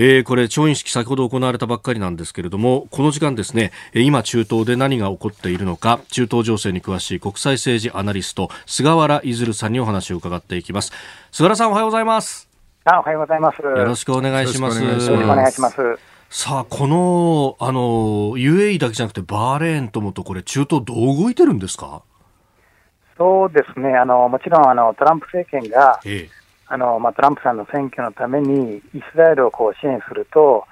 [0.00, 10.92] えーこれ、調印式先ほど行われたばっかりなんですけれども、この時間ですね、えー今中東で何が起こっているのか、中東情勢に詳しい国際政治アナリスト、菅原いさんにお話を伺っていきます。
[11.32, 12.48] 菅原さんおはようございます。
[12.84, 13.60] あおはようございます。
[13.60, 14.80] よろしくお願いします。
[14.80, 15.76] よろしくお願いします。
[16.30, 17.80] さあ、この、あの、
[18.36, 22.02] UAE だけじゃなくて、バーレーンともと、これ、中東どう動いてるんですか？
[23.18, 26.28] そうですね、あのもちろんあのトランプ政権がえ
[26.68, 30.66] あの、まあ、トランプさんの選挙のためにイスラエルをこう支援すると、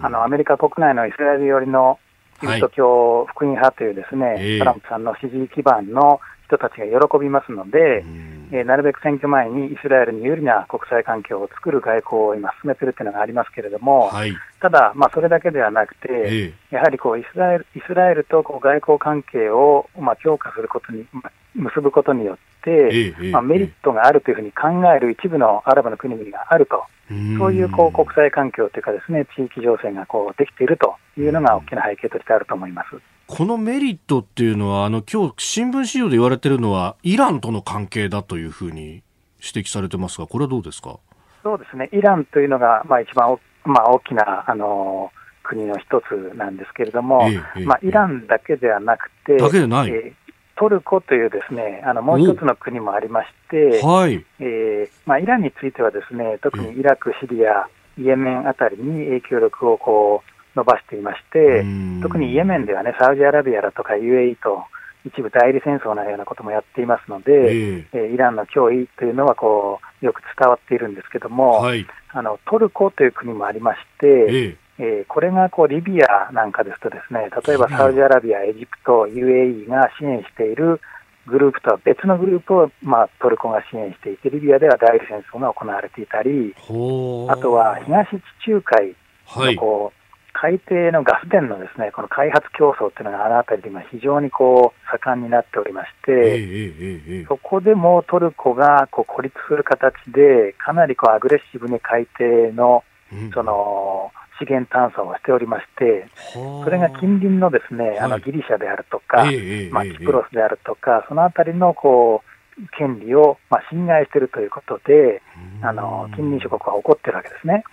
[0.00, 1.98] あのアメリカ国内のイスラエル寄りの
[2.40, 4.58] キリスト教福音派というですね、ええ。
[4.58, 8.04] トランプさんの支持基盤の人たちが喜びますので、
[8.52, 14.36] えーなるべく選挙前にイスラエルに有利な国際環境を作る外交を今進めているというのがありますけれども、はい。
[14.60, 32.88] ただ、まあ、それだけではなくて、えやはりこうイスラエルイスラエルとこう外交関係を、まあ、強化することに、まあ結ぶことによって、ええまあ、メリットがあるというふうに考える一部のアラブの国々があると、えそういうこう国際環境というか、ですね地域情勢がこうできているというのが大きな背景としてあると思います。
[33.34, 39.02] このメリットっていうのは、あの、今日、新聞資料で言われてるのは、イランとの関係だというふうに
[39.40, 40.98] 指摘されてますが、これはどうですか？
[41.42, 45.10] そうですね、イランというのが、まあ、一番お、まあ、大きな、あの
[45.42, 49.88] 国の一つなんですけれども、ええええまあ、イランだけではなくて、だけでない？
[49.88, 50.12] えー
[50.54, 54.24] トルコというですねあのもう一つの国もありまして、はい。
[54.38, 57.66] えーまあ、イランについてはですね特にイラク、シリア、
[57.98, 64.64] イエメンあたりに影響力をこう伸ばしていましてうん、特にイエメンではね、サウジアラビアだとか UAE と
[65.04, 71.86] 一部代理戦争のようなこともやっていますので、ええーイランの脅威というのはこうよく伝わっているんですけども、はい。
[72.14, 80.80] あのトルコという国もありまして、えええーこれがこうリビアなんかですと、ですね例えばサウジアラビア、エジプト、UAE が支援している
[81.26, 89.54] グループとは別のグループを、まあ、トルコが支援していて、リビアでは代理戦争が行われていたり、あとは東地中海はい。
[89.54, 90.01] のこう、
[90.32, 103.30] 海底のガス田のですねこの開発競争というのがあの辺りで今、非常にこう盛んになっておりまして、そこでもトルコがこう孤立する形で、かなりこうアグレッシブに海底のうん。
[103.32, 106.64] その資源探査をしておりまして、はあ。
[106.64, 108.10] それが近隣のですね、あはい。
[108.12, 112.31] のギリシャであるとか、まあ、ええキプロスであるとか、そのあたりのこう
[112.76, 115.22] 権利をまあ侵害しているということで、
[115.62, 117.64] あの近隣諸国は怒ってるわけですね。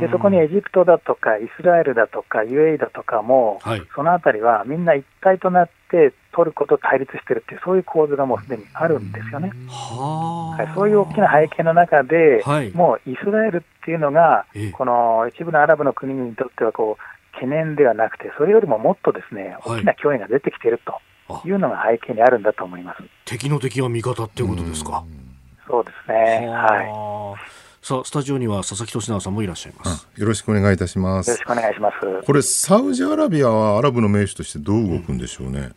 [0.00, 3.82] でそこにエジプトだとか、イスラエルだとか、UAE だとかも、はい。
[3.94, 9.52] そのあたりはみんな一体となってトルコと対立しているっていう、そういう構図がもうすでにあるんですよね。
[9.68, 12.70] はい、そういう大きな背景の中で、はい。
[12.72, 19.78] もうイスラエルっていうのがええ、この一部のアラブの国々にとってはこう懸念ではなくて、それよりももっとですねはい。
[19.78, 20.98] 大きな脅威が出てきていると
[21.44, 23.02] いうのが背景にあるんだと思います。
[23.24, 25.04] 敵の敵は味方っていうことですか？
[25.68, 30.08] そうですね、はい、はあさあスタジオには佐々木俊直さんもいらっしゃいます。
[30.16, 31.30] よろしくお願いいたします。
[31.30, 32.22] よろしくお願いします。
[32.26, 35.70] これサウジアラビアはアラブの盟主としてどう動くんでしょうね、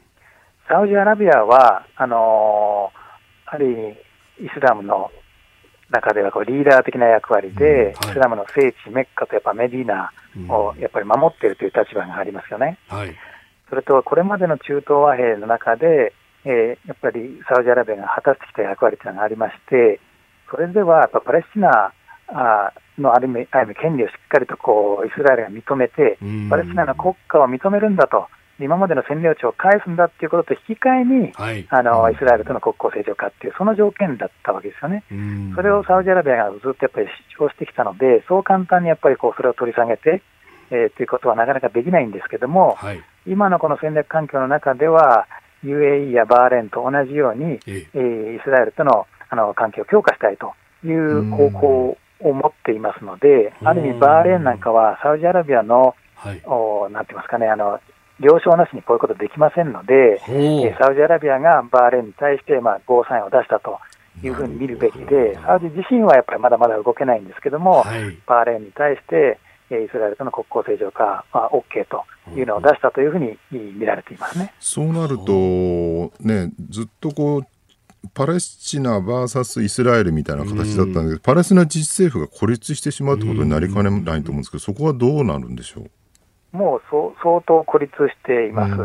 [0.67, 3.01] サウジアラビアは、あのー
[3.53, 5.11] ある意味、イスラムの
[5.89, 7.91] 中ではこうリーダー的な役割で、うんはい。
[7.91, 10.11] イスラムの聖地、メッカとやっぱメディナ
[10.47, 12.77] をやっぱり守っているという立場がありますよね。
[12.87, 13.13] はい
[13.71, 19.99] それと、これまでの中東和平の中で、えーやっぱりサウジアラビアが果たしてきた役割というのがありまして、
[20.49, 21.93] それではやっぱパレスチナ
[22.97, 28.27] のある意味、権利をしっかりとこうイスラエルが認めてうん、パレスチナの国家を認めるんだと、
[28.59, 31.65] 今までの占領地を返すんだっていうことと引き換えに、はい。
[31.69, 35.03] あのイスラエルとの国交正常化っていう、その条件だったわけですよね。
[35.11, 35.53] うん。
[35.55, 37.07] それをサウジアラビアがずっとやっぱり
[37.37, 40.21] 主張してきたので、そう簡単にやっぱりこうそれを取り下げて、
[40.71, 43.01] えーということはなかなかできないんですけども、はい。
[43.27, 45.27] 今のこの戦略環境の中では、
[45.63, 47.99] UAE やバーレーンと同じように、ええ。
[47.99, 50.53] ーイスラエルとのあの関係を強化したいと
[50.85, 53.67] いう方向を持っていますので、うん。
[53.67, 56.41] ある意味、バーレーンなんかはサウジアラビアの、はい。
[56.45, 57.79] おなんて言いますかね、あの
[58.21, 63.79] 了承なしにこういうことできませんので、えーサウジアラビアがバーレーンに対して、まあ、ゴーサインを出したと
[64.23, 68.17] いうふうに見るべきで、サウジ自身はやっぱりまだまだ動けないんですけども、はい。
[68.25, 72.05] バーレーンに対して、えーイスラエルとの国交正常化は OK と
[72.37, 74.53] いうのを出したというふうに見られていますね。
[74.59, 75.31] そうなると
[76.19, 77.47] ねずっとこう
[78.13, 86.57] パレスチナ VS イスラエルみたいな形だったんだけど、パレスチナ自治政府が孤立してしまうってことになりかねないと思うんですけど、そこはどうなるんでしょう？
[86.57, 88.75] もうそう相当孤立しています。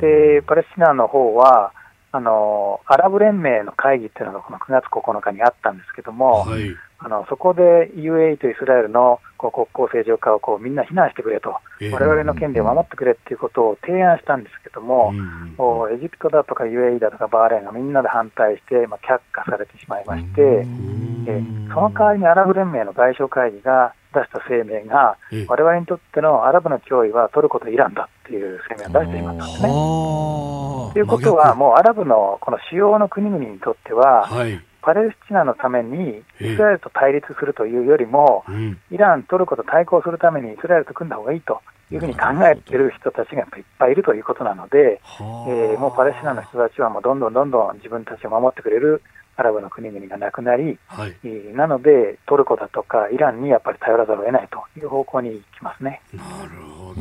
[0.00, 1.72] で、パレスチナの方は、
[2.12, 11.90] あのアラブ連盟の会議っていうのがこの9月9日にあったんですけども、はいあのそこで UAE とイスラエルのこう国交正常化をこうみんな非難してくれと、ええ。
[11.92, 15.36] 我々の権利を守ってくれっていうことを提案したんですけども、うん
[15.92, 20.66] エジプトだとか UAE だとかバーレーンがみんなで反対して、まあ、却下されてしまいまして、
[21.26, 25.46] えその代わりにアラブ連盟の外相会議が出した声明が、ええ。
[25.48, 29.68] 我々にとってのアラブの脅威はトルコとイランだっていう声明を出してしまったんですね。
[29.68, 36.52] はあということは、もうアラブのこの主要の国々にとっては、はいパレスチナのためにええ。
[36.52, 38.78] イスラエルと対立するというよりも、うん。
[38.92, 45.50] イラン、トルコと対抗するためにイスラエルと組んだ方がいいというふうに考えている人たちがいっぱいいるということなので、はあ。
[45.50, 49.02] えーもうパレスチナの人たちはもうどんどんどんどん自分たちを守ってくれる
[49.36, 51.16] アラブの国々がなくなり、はい。
[51.24, 56.00] えーなのでトルコだとかイランにやっぱり頼らざるを得ないという方向に行きますね。
[56.14, 57.00] なるほど。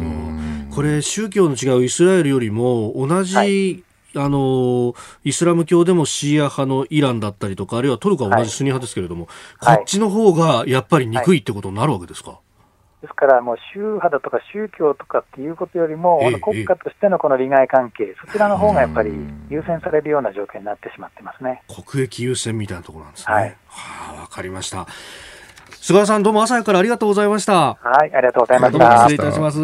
[0.75, 3.84] これ宗教の違うイスラエルよりも同じ、はい
[4.15, 9.27] あのイスラム教でもシーア派のイランだったりとかあるいはトルコは同じスニ派ですけれども、
[9.59, 9.77] はい。
[9.77, 12.39] こっちの方がやっぱり憎いってことになるわけですか、
[13.05, 19.11] ですから、もう宗派だとか宗教とかっていうことよりも、ええ国家としてのこの利害関係、そちらの方がやっぱり
[19.49, 21.61] 優先されるような状況になってしまってますね。
[21.67, 23.33] 国益優先みたいなところなんですね。
[23.33, 23.57] はい。
[23.67, 24.87] はあ、わかりました。
[25.85, 27.75] 菅原さんどうも朝からありがとうございました。
[27.75, 29.59] はい、ありがとうございましどうもた失礼いたします。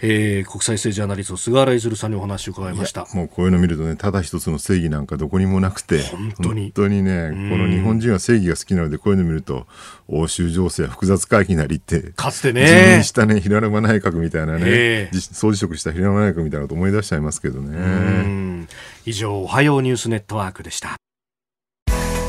[0.00, 3.06] えー、国際政治アナリスト菅原譲さんにお話を伺いました。
[3.12, 6.00] もうこういうの見るとねただ一つの正義なんかどこにもなくて
[6.38, 9.66] 本当にねこの日本人は正義が好きなのでこういうの見ると
[10.08, 13.04] 欧州情勢は複雑回帰なりってかつて自分ねに。
[13.04, 17.76] したね平沼内閣みたいなね、総辞職した平沼内閣みたいなこと思い出しちゃいますけどね。
[17.76, 18.68] うん
[19.04, 20.96] 以上、おはようニュースネットワークでした。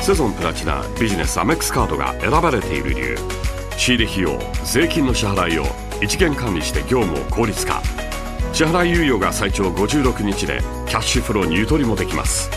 [0.07, 3.17] セゾンプラチナビジネスアメックスカードが選ばれている理由。
[3.75, 5.65] 仕入れ費用税金の支払いを
[6.01, 7.81] 一元管理して業務を効率化。
[8.53, 12.49] 支払い猶予が最長56日でキャッシュフローにゆとりもできます。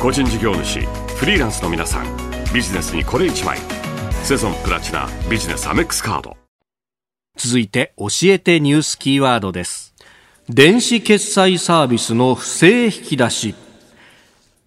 [0.00, 2.06] 個人事業主フリーランスの皆さん
[2.52, 3.60] ビジネスにこれ1枚。
[4.24, 6.36] セゾンプラチナビジネスアメックスカード。
[7.36, 9.94] 続いて、教えてニュースキーワードです。
[10.48, 13.54] 電子決済サービスの不正引き出し。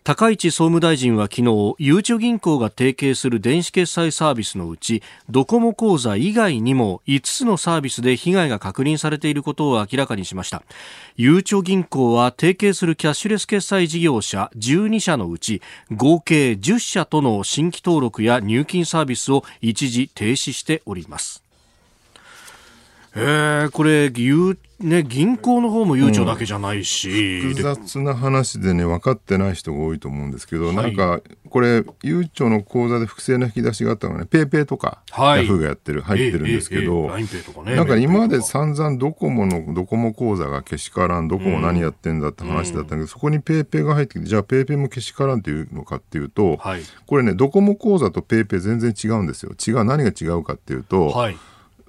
[0.04, 10.64] 高市総務大臣は昨日、ゆうちょ銀行が提携する電子決済サービスのうち、ドコモ口座以外にも5つのサービスで被害が確認されていることを明らかにしました。
[11.18, 15.62] ゆうちょ銀行は提携するキャッシュレス決済事業者12社のうち、
[15.92, 21.44] 合計10社との新規登録や入金サービスを一時停止しております。
[23.14, 30.76] えー、これ、ゆうね、銀行の方も悠長だけじゃないし、複雑な話でね分かってない人が多いと思うんですけど、はい。
[30.76, 35.42] なんかこれゆうちょの口座で不正な引き出しがあったのがね PayPay とか、はい。
[35.42, 37.26] Yahoo がやってる入ってるんですけど、ええ
[37.66, 46.82] えねなんか今まで散々ドコモのドコモ口座がけしからんドコモ何やってんだって話だったけど、そこに PayPay が入ってきてじゃあ PayPay もけしからんっていうのかっていうと、はい。
[47.06, 49.52] これねドコモ口座と PayPay 全然違うんですよ。
[49.52, 51.38] 違う何が違うかっていうと、はい。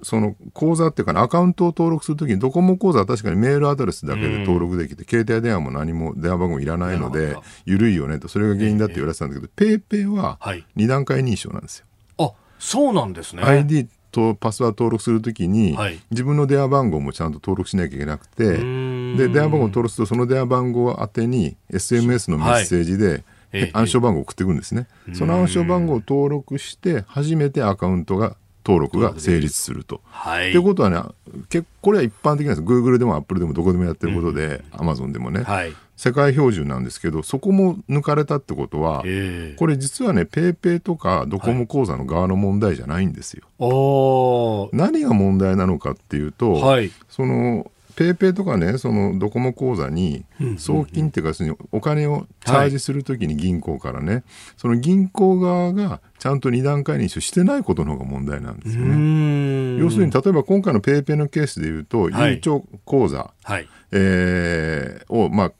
[0.03, 8.27] その口座っていうかなアカウントを登録するときにドコモ口座は確かにメールアドレスだけで登録できて、携帯電話も何も電話番号いらないので緩いよねと。
[8.27, 10.65] それが原因だって言われてたんだけど、ペイペイははい。
[10.77, 11.85] 2段階認証なんですよ。
[12.17, 13.43] あ、そうなんですね。
[13.43, 15.99] ID とパスワード登録するときに、はい。
[16.11, 19.17] 自分の電話番号もちゃんと登録しなきゃいけなくて、ん。
[19.17, 24.87] で電話番号を登録するとその電話番号宛てに SMS のメッセージで、ええ暗証番号を送っていくんですね。
[25.13, 28.35] その暗証番号を登録して初めてアカウントが
[28.65, 30.01] 登録が成立すると。
[30.05, 30.51] はい。
[30.51, 31.01] ということはね、
[31.49, 32.61] 結これは一般的なんです。
[32.61, 35.73] Google でも Apple でもどこでもやってることで、Amazon でもね、はい。
[35.95, 43.43] 世界標準なんですけど、そこも抜かれたってことは、ええこれ実はね、PayPay とかドコモ口座の側の問題じゃないんですよ。
[43.59, 46.91] おー何が問題なのかっていうと、はい。
[47.09, 50.25] そのPayPay とかねそのドコモ口座に
[50.57, 54.23] 送金っていうかお金をチャージするときに銀行からね、
[54.57, 58.95] その銀行側がちゃんと二段階認証してないことの方が問題なんですよね。
[58.95, 59.77] ん。
[59.77, 62.31] 要するに例えば今回の PayPay のケースでいうと、はい。
[62.31, 63.67] ゆうちょ口座、はい。
[63.91, 65.51] えーをまあ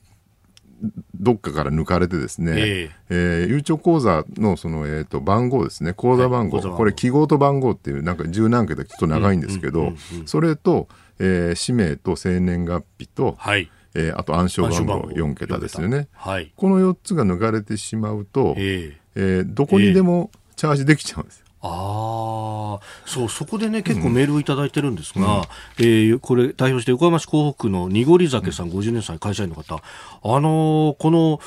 [1.15, 3.45] どっかから抜かれてですね、ええ。
[3.45, 6.71] ーゆうちょ口座のその、えー、と番号ですね口座番号,、はい。
[6.71, 9.93] これ記号と番号っていうなんか十何桁ちょっと長いんですけど、
[10.25, 10.87] それと、
[11.25, 13.69] えー氏名と生年月日と、はい。
[13.95, 15.09] えーあと暗証番号暗証番号。
[15.09, 16.07] 4桁ですよね。
[16.13, 16.51] はい。
[16.55, 21.43] この4つが抜かれてしまうと、えええーどこにでもチャージできちゃうんですよ。
[21.65, 25.47] ああ、そう、そこでね、結構メールをいただいてるんですが、
[25.77, 29.79] えーこれ、代表して横浜市港北区の濁り酒さん、50年歳会社員の方、あ
[30.41, 31.39] のーこの、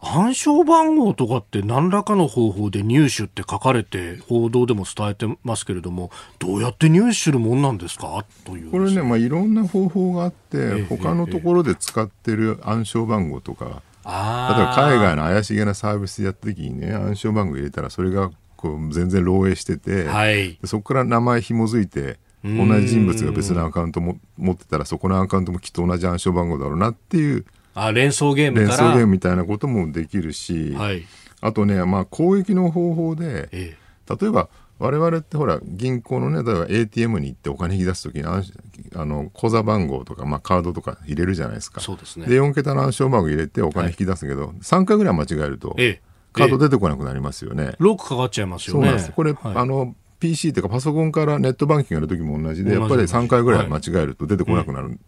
[0.00, 8.24] 暗証番号とかって何らかの方法で入手って書かれて報道でも伝えてますけれどもどうやって入手するもんなんですか？
[8.44, 20.58] というこれね、まあ、いろんな方法があって、え他のところで使ってる暗証番号とか、例えあば海外の怪しげなサービスやった時にね暗証番号入れたらそれがこう全然漏洩してて、はい。
[20.60, 27.44] でそこから名前紐づいて同じ人物が別のアカウントも持ってたらそこのアカウントもきっと同じ暗証番号だろうなっていう
[27.84, 28.78] あ連想ゲーム連から。
[28.78, 31.06] 想ゲームみたいなこともできるし、はい。
[31.40, 33.76] あとね、まあ、攻撃の方法でえ
[34.20, 34.48] 例えば
[34.78, 41.80] 我々ってほら銀行のね例えば ATM に行ってお金引き出す時にあの口座番号とか、まあ、カードとか入れるじゃないですか。
[41.80, 42.26] そうですね。
[42.26, 46.08] で4桁の暗証番号入れてお金引き出すけど、3回ぐらい間違えるとええ。
[46.32, 47.74] カード出てこなくなりますよね。
[47.78, 49.12] ロックかかっちゃいますよそうねなんです。
[49.12, 49.56] これ、はい。
[49.56, 52.72] あの PC っていうかパソコンからネットバンキングやる時も同じで。
[52.74, 53.68] やっぱり3回ぐらいはい。
[53.68, 55.00] 間違えると出てこなくなるん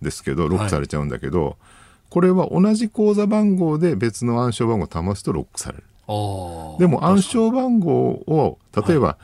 [0.00, 1.56] ですけど、ロックされちゃうんだけど、
[2.12, 5.84] これは同じ口座番号で別の暗証番号を試すとロックされる。
[6.78, 9.16] でも暗証番号を例えば、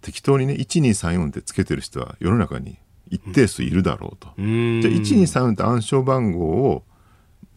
[0.00, 2.78] 適当にね1234ってつけてる人は世の中に
[3.10, 4.28] 一定数いるだろうと。
[4.38, 4.80] うーん。
[4.80, 6.84] じゃあ1234って暗証番号を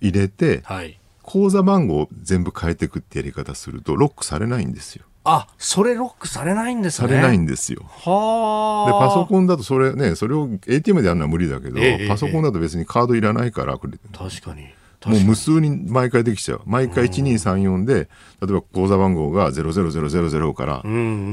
[0.02, 1.00] 入れてはい。
[1.22, 5.06] 口座番号を全部変えていくってやり方するとロックされないんですよ。
[5.24, 7.10] あそれロックされないんですね。
[7.10, 7.84] されないんですよ。
[7.84, 8.92] はあ。
[8.92, 16.62] でパソコンだとそれねそれを ATM でやるのは無理だけど、ええパソコンだと別にカードいらないから確かにもう無数に毎回できちゃう。
[16.66, 20.84] 毎回1234で例えば口座番号が00000から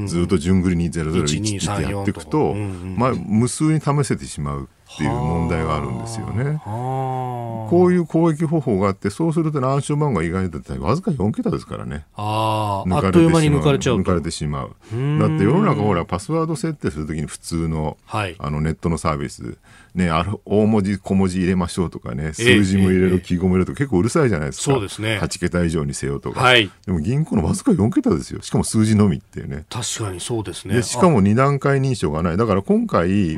[0.07, 2.95] ずっと順繰りに001ってやっていくと、うんうん。
[2.97, 6.59] まあ、無数に試せてしまうっていう問題があるんですよね。
[6.65, 7.67] あ。
[7.69, 12.05] こういう攻撃方法があってそうすると暗証番号が意外とわずか4桁ですからね。
[12.15, 12.89] あー。
[12.89, 14.01] 抜かれてあっという間に抜かれちゃうと。
[14.01, 14.75] 抜かれてしまう。
[14.91, 15.35] だん。
[15.35, 18.35] って世の中ほらパスワード設定するときに普通のはい。
[18.39, 19.57] あのネットのサービス、
[19.93, 24.73] ね、ある大文字小文字入れましょうとかね数字も入れる、ええ記号も入れるとか結構うるさいじゃないですか。
[24.73, 25.19] そうですね。
[25.21, 26.71] 8桁以上にせよとか、はい。
[26.85, 28.41] でも銀行のわずか4桁ですよ。
[28.41, 29.65] しかも数字のみっていうね。
[29.69, 30.75] 確かにそうですね。
[30.75, 32.37] でしかも2段階認証がない。
[32.37, 33.37] だから今回、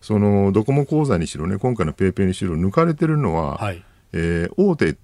[0.00, 3.82] そのドコモ口座にしろね今回のペイペイにしろ抜かれてるのは、あはい。
[4.12, 4.96] えー大手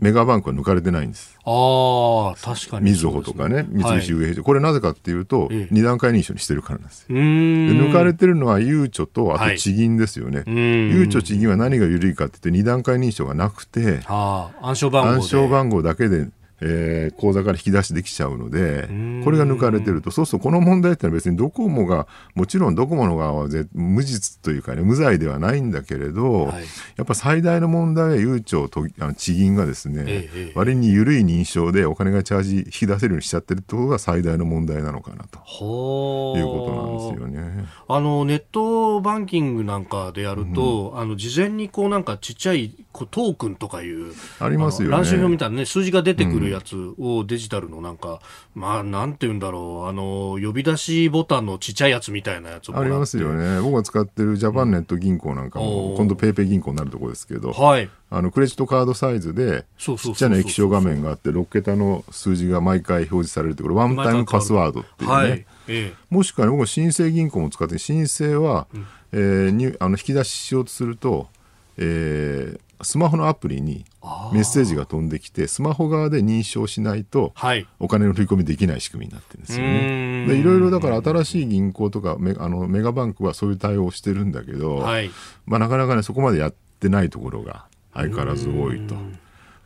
[0.00, 1.36] メガバンクは抜かれてないんです。
[1.44, 2.84] ああ確かに。
[2.84, 4.32] みずほとかね三菱はい。
[4.32, 5.74] UFJ、これなぜかっていうと、ええ。
[5.74, 7.16] 2段階認証にしてるからなんですよ。
[7.18, 9.56] 抜かれてるのはゆうちょとあはい。
[9.56, 15.16] と地銀ですよね、ゆうちょ地銀は何が緩いかって言って2段階認証がなくて暗証番号で。
[15.16, 16.28] 暗証番号だけで、
[16.60, 18.82] えー口座から引き出しできちゃうので
[19.24, 26.64] これが抜かれてるとそうするとこの問題ってのは別にドコモがもちろんドコモの側はぜ無実というかね無罪ではないんだけれど、はい。
[26.96, 30.52] やっぱ最大の問題はゆうちょとあの地銀がですね、ええええ。
[30.54, 35.38] 割に緩い認証でお金がチャージ引き出せるようにしちゃってるってことが最大の問題なのかなと。
[35.40, 37.64] ほいうことなんですよね。
[37.88, 44.94] あのネットバンキングなんかでやると、あの事前にこうなんかちっちゃいこうトークンとかいうありますよね。
[44.94, 48.20] あの乱数表みたいなね数字が出てくるやつをデジタルのなんか、
[48.54, 49.88] まあなんて言うんだろう。
[49.88, 53.60] あの呼び出しボタンのちっちゃいやつみたいなやつありますよね。
[53.60, 55.96] 僕が使ってるジャパンネット銀行なんかも、うん。
[55.96, 57.88] 今度 PayPay 銀行になるところですけど、はい。
[58.10, 65.14] あのクレジットカードサイズで、ちっちゃな液晶画面があって、6桁の数字が毎回表示されるって、これワンタイムパスワードっていうね。
[65.14, 65.30] はい。
[65.30, 65.94] ええ。
[66.08, 68.66] もしくはね、僕は新生銀行も使って、新生は、
[69.12, 71.28] えーにあの引き出ししようとすると、
[71.76, 73.84] えースマホのアプリに
[74.32, 77.66] メッセージが飛んできてスマホ側で認証しないとはい。
[77.78, 80.24] お金の振り込みできない仕組みになってるんですよね。
[80.24, 85.10] んでいろいろだから新しい銀行とかメあのメガバンクはそういう対応をしてるんだけど、はい。
[85.46, 88.94] まあ、なかなかねそこまでやってないところが相変わらず多いと。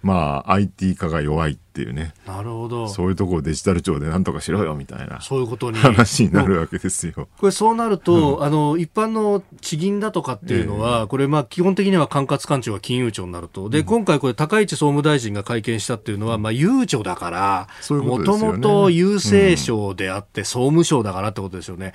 [0.03, 2.89] まあ IT 化が弱いっていうねなるほど。
[2.89, 5.79] そういうところをデジタル庁でなんとかしろよみたいなそういうことに。
[5.79, 7.29] 話になるわけですよ。
[7.39, 13.69] これそうなると、あの、一般の地銀だとかっていうのは、これまあ基本的には管轄官庁が金融庁になると。
[13.69, 21.93] で、今回これ高市総務大臣が会見したっていうのは、まあ悠長だから、もともと郵政省であって総務省だからってことですよね。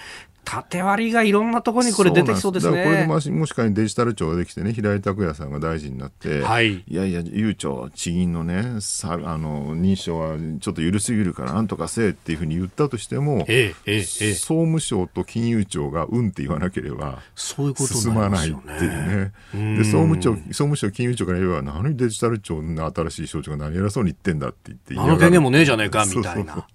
[0.48, 2.78] 縦割りがいろんなところにこれ出てきそうですね。
[2.78, 14.04] だからこれでもしもし仮にデジタル庁ができてね平井拓也さんが大臣になって、はいやいや悠長地銀のねさあの認証はちょっと緩すぎるからなんとかせえっていうふうに言ったとしても、ええ、ええ、ええ。
[14.04, 19.24] 総務省と金融庁がうんって言わなければそういうことに進ままないっていう
[19.60, 19.78] ね。
[19.80, 26.66] で総務庁総務省金融庁から言えば何デジタル庁の新しい省庁が何偉そうに言ってんだって言ってあの権限もねえじゃねえか、みたいそうそうな。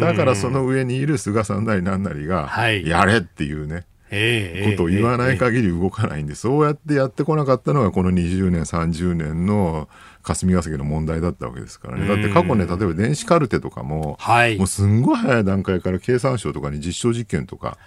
[0.00, 2.86] だからその上にいる菅さんなりなんなりが、はい。
[2.86, 9.88] やれっていうねええ、ええことを言わないええ限り動かないんで、そうやってやってこなかったのがこの20年、30年の
[10.22, 12.06] 霞が関の問題だったわけですからね。
[12.06, 14.56] だって過去ね、例えば電子カルテとかも、はい。
[14.56, 17.78] もうすんごい早い段階から経産省とかに実証実験とか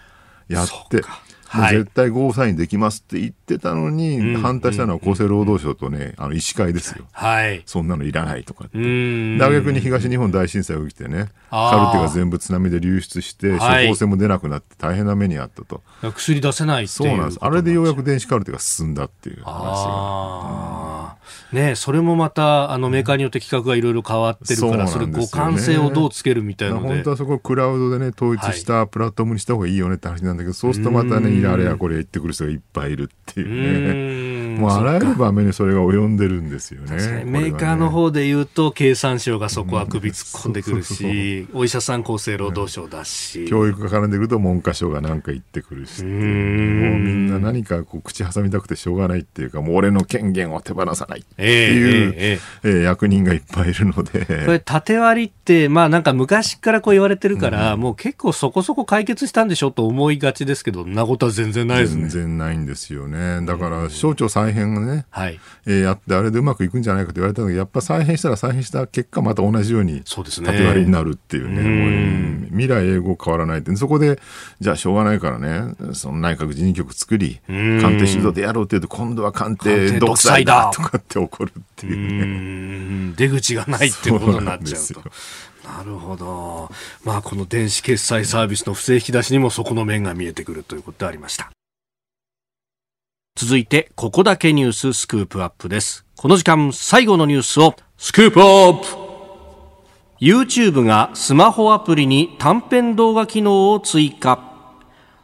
[0.47, 1.01] やって、
[1.49, 7.05] はい絶対ゴーサインできますって言ってたのに、反対したのは厚生労働省とね、あの医師会ですよ。
[7.11, 7.63] はい。
[7.65, 8.77] そんなのいらないとかって。
[8.77, 15.81] うーんで、挙句に東日本大震災が起きてね、カルテが全部津波で流出して、はい処方箋も出なくなって大変な目にあったと。
[16.15, 17.39] 薬出せないっていうそうなんです。
[17.41, 20.78] あれでようやく電子カルテが進んだっていう話が。
[21.29, 21.55] ああ。
[21.55, 26.87] ねそれもまた、あの、メーカーによって規格がいろいろ変わってるから、それ互換性をどうつけるみたいので。
[26.87, 34.48] 本当はそこをクラウドでね、統一したプラットフォームにした方がいいよねって話なんだけど、そうするとまたね、いられやこれ言ってくる人がいっぱいいるっていううね。
[34.59, 37.23] もうあらゆる場面にそれが及んでるんですよね。
[37.25, 43.45] メーカーの方で言うと、経産省がそこは首突っ込んでくるし、お医者さん厚生労働省だし。
[43.47, 52.39] 教育が絡んでくると文科省が何か言ってくるしもうみんな何かこう口挟みたくてしょうがないっていうかもう俺の権限を手放さないってええいう、ええ。
[52.63, 54.25] ええー役人がいっぱいいるので。
[54.25, 62.01] これ、縦割りって、まあなんか昔からこう言われてるから、もう結構そこそこ解決したんでしょと思いがちですけど、なことは全然ないですね。
[62.01, 63.45] 全然ないんですよね。
[63.45, 65.39] だから省庁再編がね、はい。
[65.65, 70.01] えーやってあれでうまくいくんじゃないかと言われたんだけどやっぱ再編したら再編した結果また同じように。
[70.03, 74.19] 縦割りになるっていうね、うんもううん未来永劫変わらないってそこで
[74.59, 82.25] じゃあしょうがないからねその内閣辞任局作りん官邸主導でやろうって言うと今度は官官邸邸独独裁裁だだとかって怒るっていううね。
[83.11, 85.01] ん出口がないっていうことになっちゃうと。
[85.63, 86.71] なるほど。
[87.03, 91.51] まあ、この電子決済サービスの不正引き出しにもそこの面が見えてくるということでありました。
[93.39, 96.05] 続いて、ここだけニューススクープアップです。
[96.17, 98.85] この時間、最後のニュースをスクープアップ
[100.19, 104.43] !YouTube がスマホアプリに短編動画機能を追加。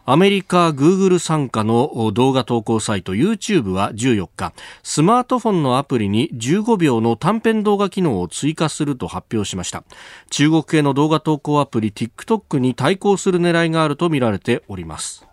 [0.05, 9.83] アメリカ、グーグル傘下の動画投稿サイト YouTube は14日、スマートフォンのアプリに15秒の短編動画機能を追加すると発表しました。
[10.29, 15.27] 中国系の動画投稿アプリ TikTok に対抗する狙いがあるとみられております。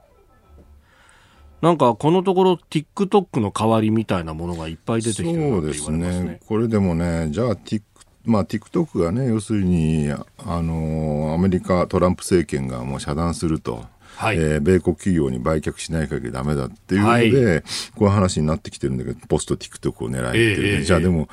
[1.62, 6.40] なんかこのところ TikTok の代わりみたいなものがいっぱい出てきてるそうですねね。
[6.46, 7.86] これでもね、じゃあ、ティック
[8.24, 10.24] まあ、TikTok がね、要するに、あ
[10.62, 13.84] の、アメリカ、トランプ政権がもう遮断すると。
[14.14, 17.62] はいえー米国企業に売却しない限りダメだっていうので、
[17.96, 21.28] こういう話になってきてるんだけど、ポスト TikTok を狙いってええええじゃあでも、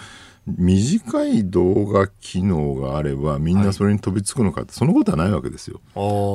[0.57, 5.81] 短い動画機能があれば、みんなそれに飛びつくのかって、そのことはないわけですよ。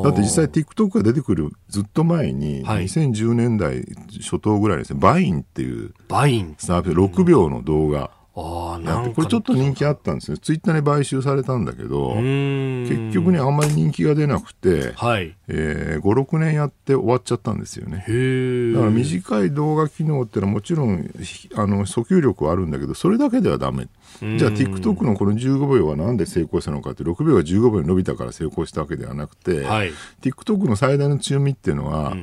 [0.04, 2.84] だって実際 TikTok が出てくるずっと前に、はい。
[2.84, 3.84] 2010年代
[4.20, 6.54] 初頭ぐらいですね、バインっていうバイン。
[6.58, 9.10] サービス、6秒の動画あなんか。
[9.10, 10.38] これちょっと人気あったんですね。
[10.38, 15.36] ツイッターに買収されたんだけど、結局ね、あんまり人気が出なくて、はい。
[15.48, 18.04] えー、5、6年やって終わっちゃったんですよね。
[18.08, 18.72] へえ。
[18.72, 23.88] だから短い動画機能ってのはもちろんひあの訴求力はあるんだけどそれだけではダメ
[24.20, 32.16] じゃあ TikTok のこの15秒はなんで成功したのかって6秒が15秒に伸びたから成功したわけではなくて、はい TikTok の最大の強みっていうのは、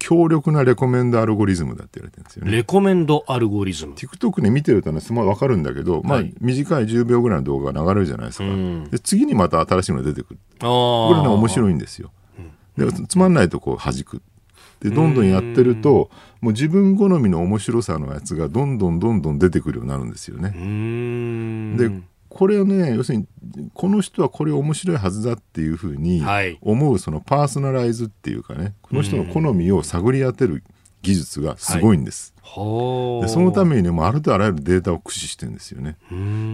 [0.00, 2.52] 強力なレコメンドアルゴリズムだって言われてるんですよね。
[2.52, 3.94] レコメンドアルゴリズム。
[3.94, 10.40] TikTok ね見てるとねすま分かるんだけど、まあはい短い10秒ぐらいの動画が流れるじゃないですか、んで次にまた新しいのが出てくる。
[10.58, 12.10] これね面白いんですよ。
[12.76, 14.22] でつまんないとこう弾く。
[14.80, 20.50] でどんどんやってるともう自分好みの面白さのやつがどんどんどんどん出てくるようになるんですよね。
[21.76, 21.90] で
[22.30, 23.26] これをね要するに
[23.74, 26.58] この人はこれ面白いはずだっていうふうにはい。
[26.62, 30.62] 思うそのパーソナライズっていうかねこの人の好みを探り当てる
[31.02, 32.34] 技術がすごいんです。
[32.42, 33.26] ほう。
[33.26, 35.96] でそのためにね、もうありとあらゆるデータを駆使してるんですよね。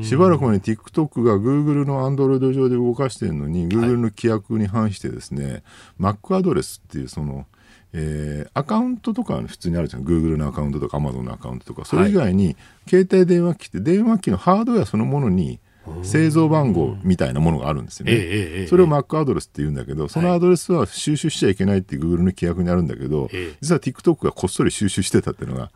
[0.04, 5.62] しばらく前に TikTok が Google の Android 上で動かしてるのに、Google の規約に反してですね、
[5.98, 7.46] Mac アドレスっていうその、
[7.92, 10.04] えーアカウントとかは普通にあるじゃん。
[10.04, 12.56] Google のアカウントとか Amazon のアカウントとか、それ以外に、
[12.88, 15.58] 携帯電話機って電話機のハードウェアそのものに
[16.02, 18.66] 製造番号みたいなものがあるんですよね。
[18.68, 23.56] それを Mac アドレスって言うんだけど、そのアドレスは収集しちゃいけないっていう Google の規約にあるんだけど、ええ。
[23.60, 25.70] 実は TikTok がこっそり収集してたっていうのが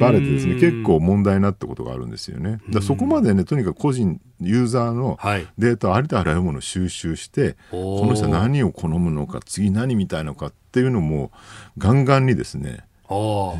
[0.00, 2.60] バレてですね、結構問題になったことがあるんですよね。
[2.70, 5.46] だそこまでね、とにかく個人、ユーザーのはい。
[5.58, 11.30] データをありとあらゆるものを収集して、この人は何を好むのか、次何見たいのかっていうのも、
[11.76, 13.58] ガンガンにですね、も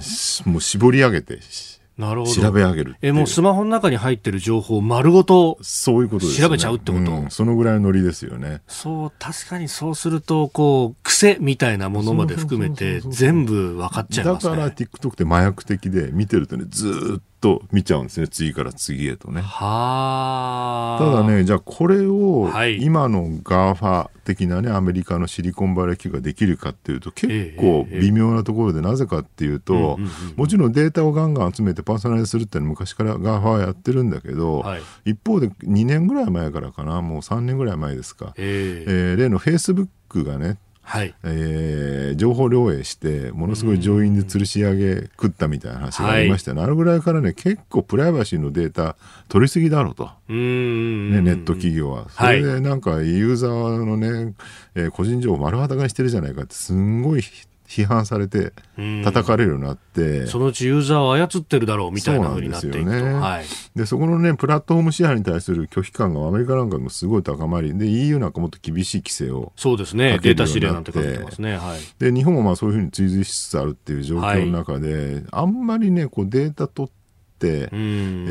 [0.56, 2.32] う絞り上げて、しなるほど。
[2.32, 6.26] 調べ上げるえもうスマホの中に入ってる情報を丸ごとそういうこと。
[6.28, 7.12] 調べちゃうってこと？
[7.12, 7.30] ん。
[7.30, 8.62] そのぐらいのノリですよね。
[8.68, 14.56] そう確かにそうするとこう癖みたいなものまで含めて全部分かっちゃいますね。
[14.56, 18.28] だから TikTok って麻薬的で見てるとねずーっと見ちゃうんですね。
[18.28, 19.40] 次から次へとね。
[19.42, 21.04] はあ。
[21.04, 22.82] ただねじゃあこれをはい。
[22.82, 29.98] 今の GAFA 的なねアメリカのシリコンバレー企業ができるかっていうと結構ええ微妙なところでなぜかっていうと
[30.36, 34.82] もちろんデータをガンガン集めてパーソナライズするっていうのは昔から GAFA はやってるんだけど、はい。
[35.04, 38.90] 一方で2年ぐらい前からかなもう3年ぐらい前ですか、ええ。
[38.90, 40.58] えー例の Facebook がね
[40.88, 41.14] はい。
[41.22, 48.96] えー情報漏洩してものすごい上院で吊るし上げ食ったみたいな話がありましたね、あれぐらいからね結構プライバシーのデータ
[49.28, 52.08] 取りすぎだろうと、うーんね、ネット企業は。
[52.08, 54.34] それでなんかユーザーのね、
[54.74, 57.22] えー個人情報丸裸にしてるじゃないかってすんごい
[57.68, 59.02] 批判されてうん。
[59.04, 63.44] 叩かれるようになって、そのうちユーザーを操ってるだろうみたいな風になっていくと、そうなんですよねはい、
[63.76, 70.18] でそこのねプラットフォーム支配に対する拒否感がアメリカなんかもすごい高まりで EU なんかもっと厳しい規制をそうですね。
[70.22, 71.56] データ指令なんて書いてますね。
[71.56, 71.80] はい。
[71.98, 76.97] で日本もまあそういうふうに追随しつつあるっていう状況の中で、あんまりねこうデータ取って、う
[77.46, 77.78] えん。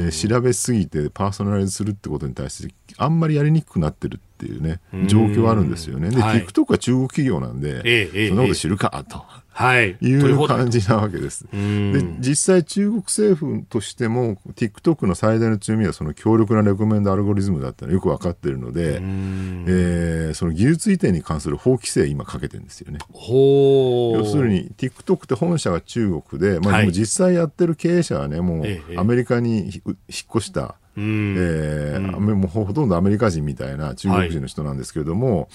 [0.09, 5.07] ー調べすぎてパーソナライズするってことに対してあんまりやりにくくなってるっていうねうん。
[5.07, 6.09] 状況あるんですよね。
[6.09, 6.45] で、はい。
[6.45, 9.23] TikTok は中国企業なんで、えそんなこと知るかと
[9.57, 9.97] はい。
[9.99, 11.47] いう感じなわけです。
[11.51, 11.91] うん。
[11.91, 19.65] で実際中国政府としても TikTok の最大の強みはその強力なレコメンドアルゴリズムだったのよく分かってるので、うん。
[19.67, 22.99] えーその技術移転に関する法規制今かけてるんですよね。
[23.11, 26.81] ほう要するに TikTok って本社が中国で、まあ、はい。
[26.81, 29.97] でも実際やってる経営者はねもうええアメリカにひ引っ
[30.35, 35.47] 越した、うんえーもうほとんどアメリカ人みたいな中国人の人なんですけれども、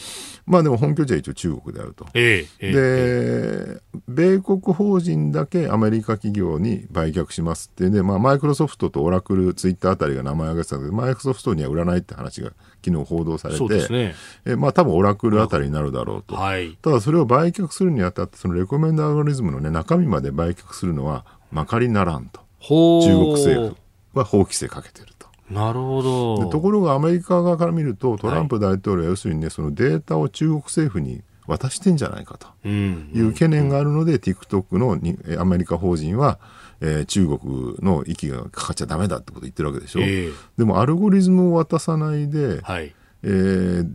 [0.47, 2.07] まあでも本拠地は一応中国であると。
[2.15, 12.53] ええええで、米国法人だけアメリカ企業に売却しますってで、まあ、マイクロソフトとオラクル、ツイッターあたりが名前を挙げてたけど、マイクロソフトには売らないって話が
[12.85, 14.15] 昨日報道されて、ね
[14.45, 16.37] えまあ多分オラクルあたりになるだろうと。
[16.37, 22.41] はいただそれを売却するにあたって、そのレコメンドアルゴリズムの、ね、中身まで売却するのはまかりならんと。
[22.61, 25.12] 中国政府は法規制かけてると。
[25.53, 26.45] なるほど。
[26.45, 32.47] でところがアメリカ側から見ると、トランプ大統領は要するにね、そのデータを中国政府に渡してんじゃないかと。
[32.65, 33.11] うん。
[33.15, 36.39] いう懸念があるので、TikTok のにえアメリカ法人は、
[36.81, 40.01] えー中国の息がかかっちゃダメだってこと言ってるわけでしょ。
[40.01, 40.31] ええ。
[40.57, 42.95] でもアルゴリズムを渡さないで、はい。
[43.23, 43.89] えー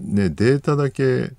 [0.00, 1.30] ね、データだけ、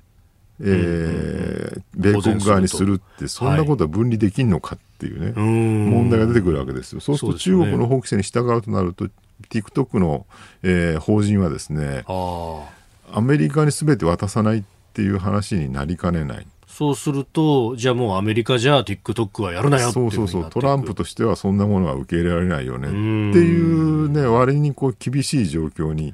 [0.61, 5.89] えー米国側にするって、そんなことは分離できんのかっていうね、うん。
[5.89, 7.01] 問題が出てくるわけですよ。
[7.01, 9.07] そうすると中国の法規制に従うとなると、
[9.49, 10.25] TikTok の、
[10.63, 14.63] えー法人はですね、アメリカに全て渡さないっ
[14.93, 16.47] ていう話になりかねない。
[16.67, 22.89] そうするとじゃあもうアメリカじゃ TikTok はやるなよっていそううそうそう、トランプととしてはそんなものは受け入れられないよね。
[22.89, 23.31] ん。
[23.31, 26.13] っていうね、割にこう厳しい状況に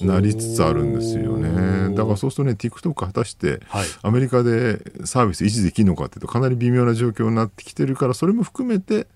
[0.00, 1.94] なりつつあるんですよね。
[1.94, 3.86] だからそうするとね、TikTok 果たしてはい。
[4.02, 9.06] アメリカでサービス維持できるのかっていうとかなり微妙な状況になってきてるから、それも含めて、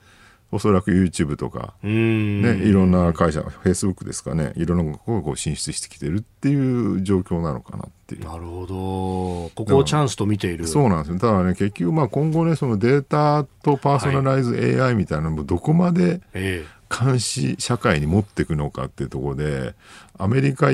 [0.52, 8.24] おそらく YouTube とか、うんね、いろんな会社、Facebook ですかね、いろんなとこ進出してきてるっていう状況なのかなっていう。
[8.24, 8.74] なるほど
[9.54, 11.18] ここをチャンスと見ているそうなんですよ。
[11.18, 19.74] ただね、結局、まあ今後ね、そのデータとパーソナライズ AI みたいなのもどこまでえ監視社会に持っていくのかっていうところで、
[20.18, 20.68] アメリカ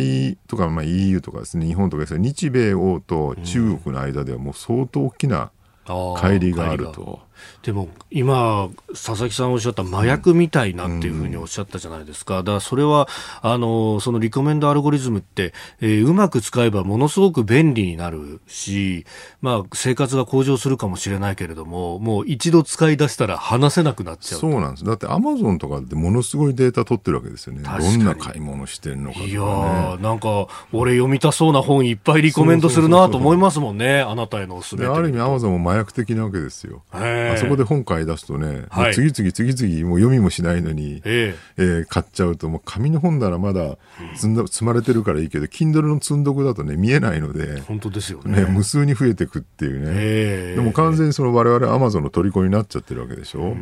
[0.46, 5.50] とか、まあ、EU とかですね、日本とかですね、日米欧と中国の間ではもう相当大きな
[5.86, 7.20] 乖離があると。
[7.62, 13.08] でも今、佐々木さんおっしゃった麻薬みたいなっていうふうにおっしゃったじゃないですか、だからそれは
[13.40, 19.06] あのそのリコメンドアルゴリズムって、えーうまく使えばものすごく便利になるし、
[19.40, 24.40] まあ、生活が向上するかもしれないけれども、もう一度使い出したら離せなくなっちゃう。
[24.40, 24.84] そうなんです。
[24.84, 27.62] だってアマゾンとかってものすごいデータ取ってるわけですよね。
[27.62, 29.26] どんな買い物してるのかね。
[29.26, 36.82] いやー、なんか、俺読みたそうな本いっぱいリコメンドするなと思いますもんね、あなたへのおすすめある意味アマゾンも麻薬的なわけですよ。
[36.94, 38.94] へーあそこで本買い出すとね、はい。
[38.94, 41.62] 次々次々もう読みもしないのに、ええ。
[41.62, 43.76] ー買っちゃうともう紙の本ならまだ
[44.14, 48.44] 積んだ積まれてるからいいけど Kindle の積んどくだとね見えないのでえ、本当ですよね。
[48.44, 50.56] ね、無数に増えていくっていうね、ええ。
[50.56, 53.56] でも完全にその我々アマゾンの虜になっちゃってるわけでしょ。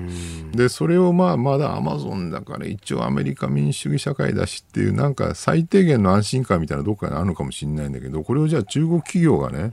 [0.53, 9.73] でそれをまあまだアマゾンだから一応アメリカ民主主義社会だしっていうなんか最低限の安心感みたいなどっかにあるのかもしれないんだけどこれをじゃあ中国企業がね、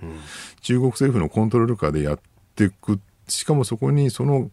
[0.62, 2.20] 中国政府のコントロール下でやっ
[2.56, 4.50] ていくしかもそこにその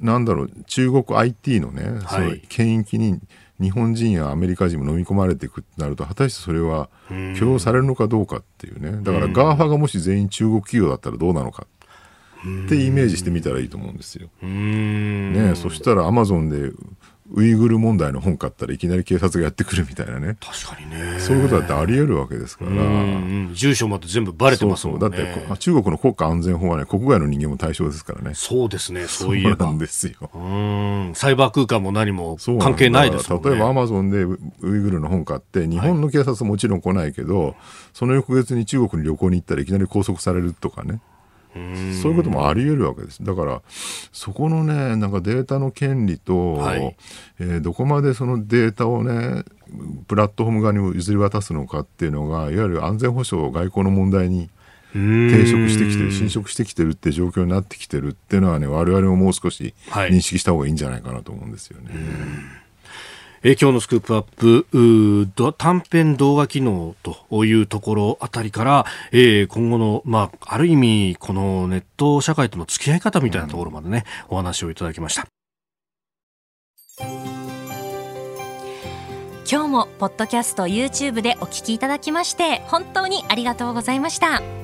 [0.00, 3.20] なんだろう中国 IT のね、その権益に
[3.60, 6.88] 日本人やアメリカ人も飲み込まれていくってなると果たしてそれは
[7.38, 9.02] 許容されるのかどうかっていうね。
[9.02, 11.66] だから GAFA がもし全員中国企業だったらどうなのか
[12.66, 14.28] ってイメージしてみたらいいと思うんですよ。
[14.42, 16.72] ね、そしたらアマゾンで
[17.34, 21.18] ウイグル問題の本買ったらいきなり警察がやってくるみたいなね確かにね。
[21.18, 22.70] そういうことだってあり得るわけですから。
[22.70, 22.80] うんう
[23.50, 25.00] ん住所まで全部バレてますもんね。
[25.00, 28.32] そうそうだってこ中国の国家安全法はね国外の人間も対象ですからね。
[28.34, 29.66] そうですね、そういえば。
[29.66, 30.30] なんですよ。
[30.34, 33.50] うんサイバー空間も何も関係ないですもんね。
[33.50, 37.56] 例えばアマゾンでウウイグルの本買って日本の警察はもちろん来ないけど、
[37.92, 41.00] その翌月に中国に旅行に行ったらいきなり拘束されるとかね
[42.02, 43.22] そういうこともあり得るわけです。
[43.22, 43.62] だから
[44.12, 46.96] そこのねなんかデータの権利と、はい。
[47.40, 49.44] えーどこまでそのデータをね
[50.06, 54.50] プラットフォーム側に譲り渡すのかっていうのがいわゆる安全保障外交の問題に
[54.94, 60.10] 抵触してきてる侵食してきてるって状況になってきてるっていうのはね我々ももう少しはい。
[60.10, 61.90] 認識した方がいいんじゃないかなと思うんですよね。
[63.44, 75.26] えー今日のスクープアップ短編動画機能というところあたりから、えー今後の、まあ、ある意味このネット社会との付き合い方みたいなところまでね、お話をいただきました。
[79.50, 84.61] 今日もポッドキャスト YouTube でお聞きいただきまして本当にありがとうございました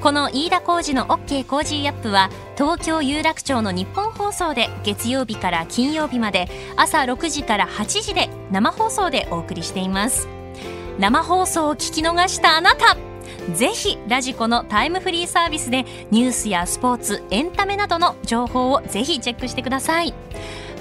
[0.00, 10.28] この飯田浩司の OK Cozy up は東京有楽町の日本放送で月曜日から金曜日まで朝6時から8時で生放送でお送りしています。
[10.98, 12.96] 生放送を聞き逃したあなた。
[13.54, 20.14] ぜひラジコのタイムフリーサービスでニュースやスポーツエンタメなどの情報をぜひチェックしてください。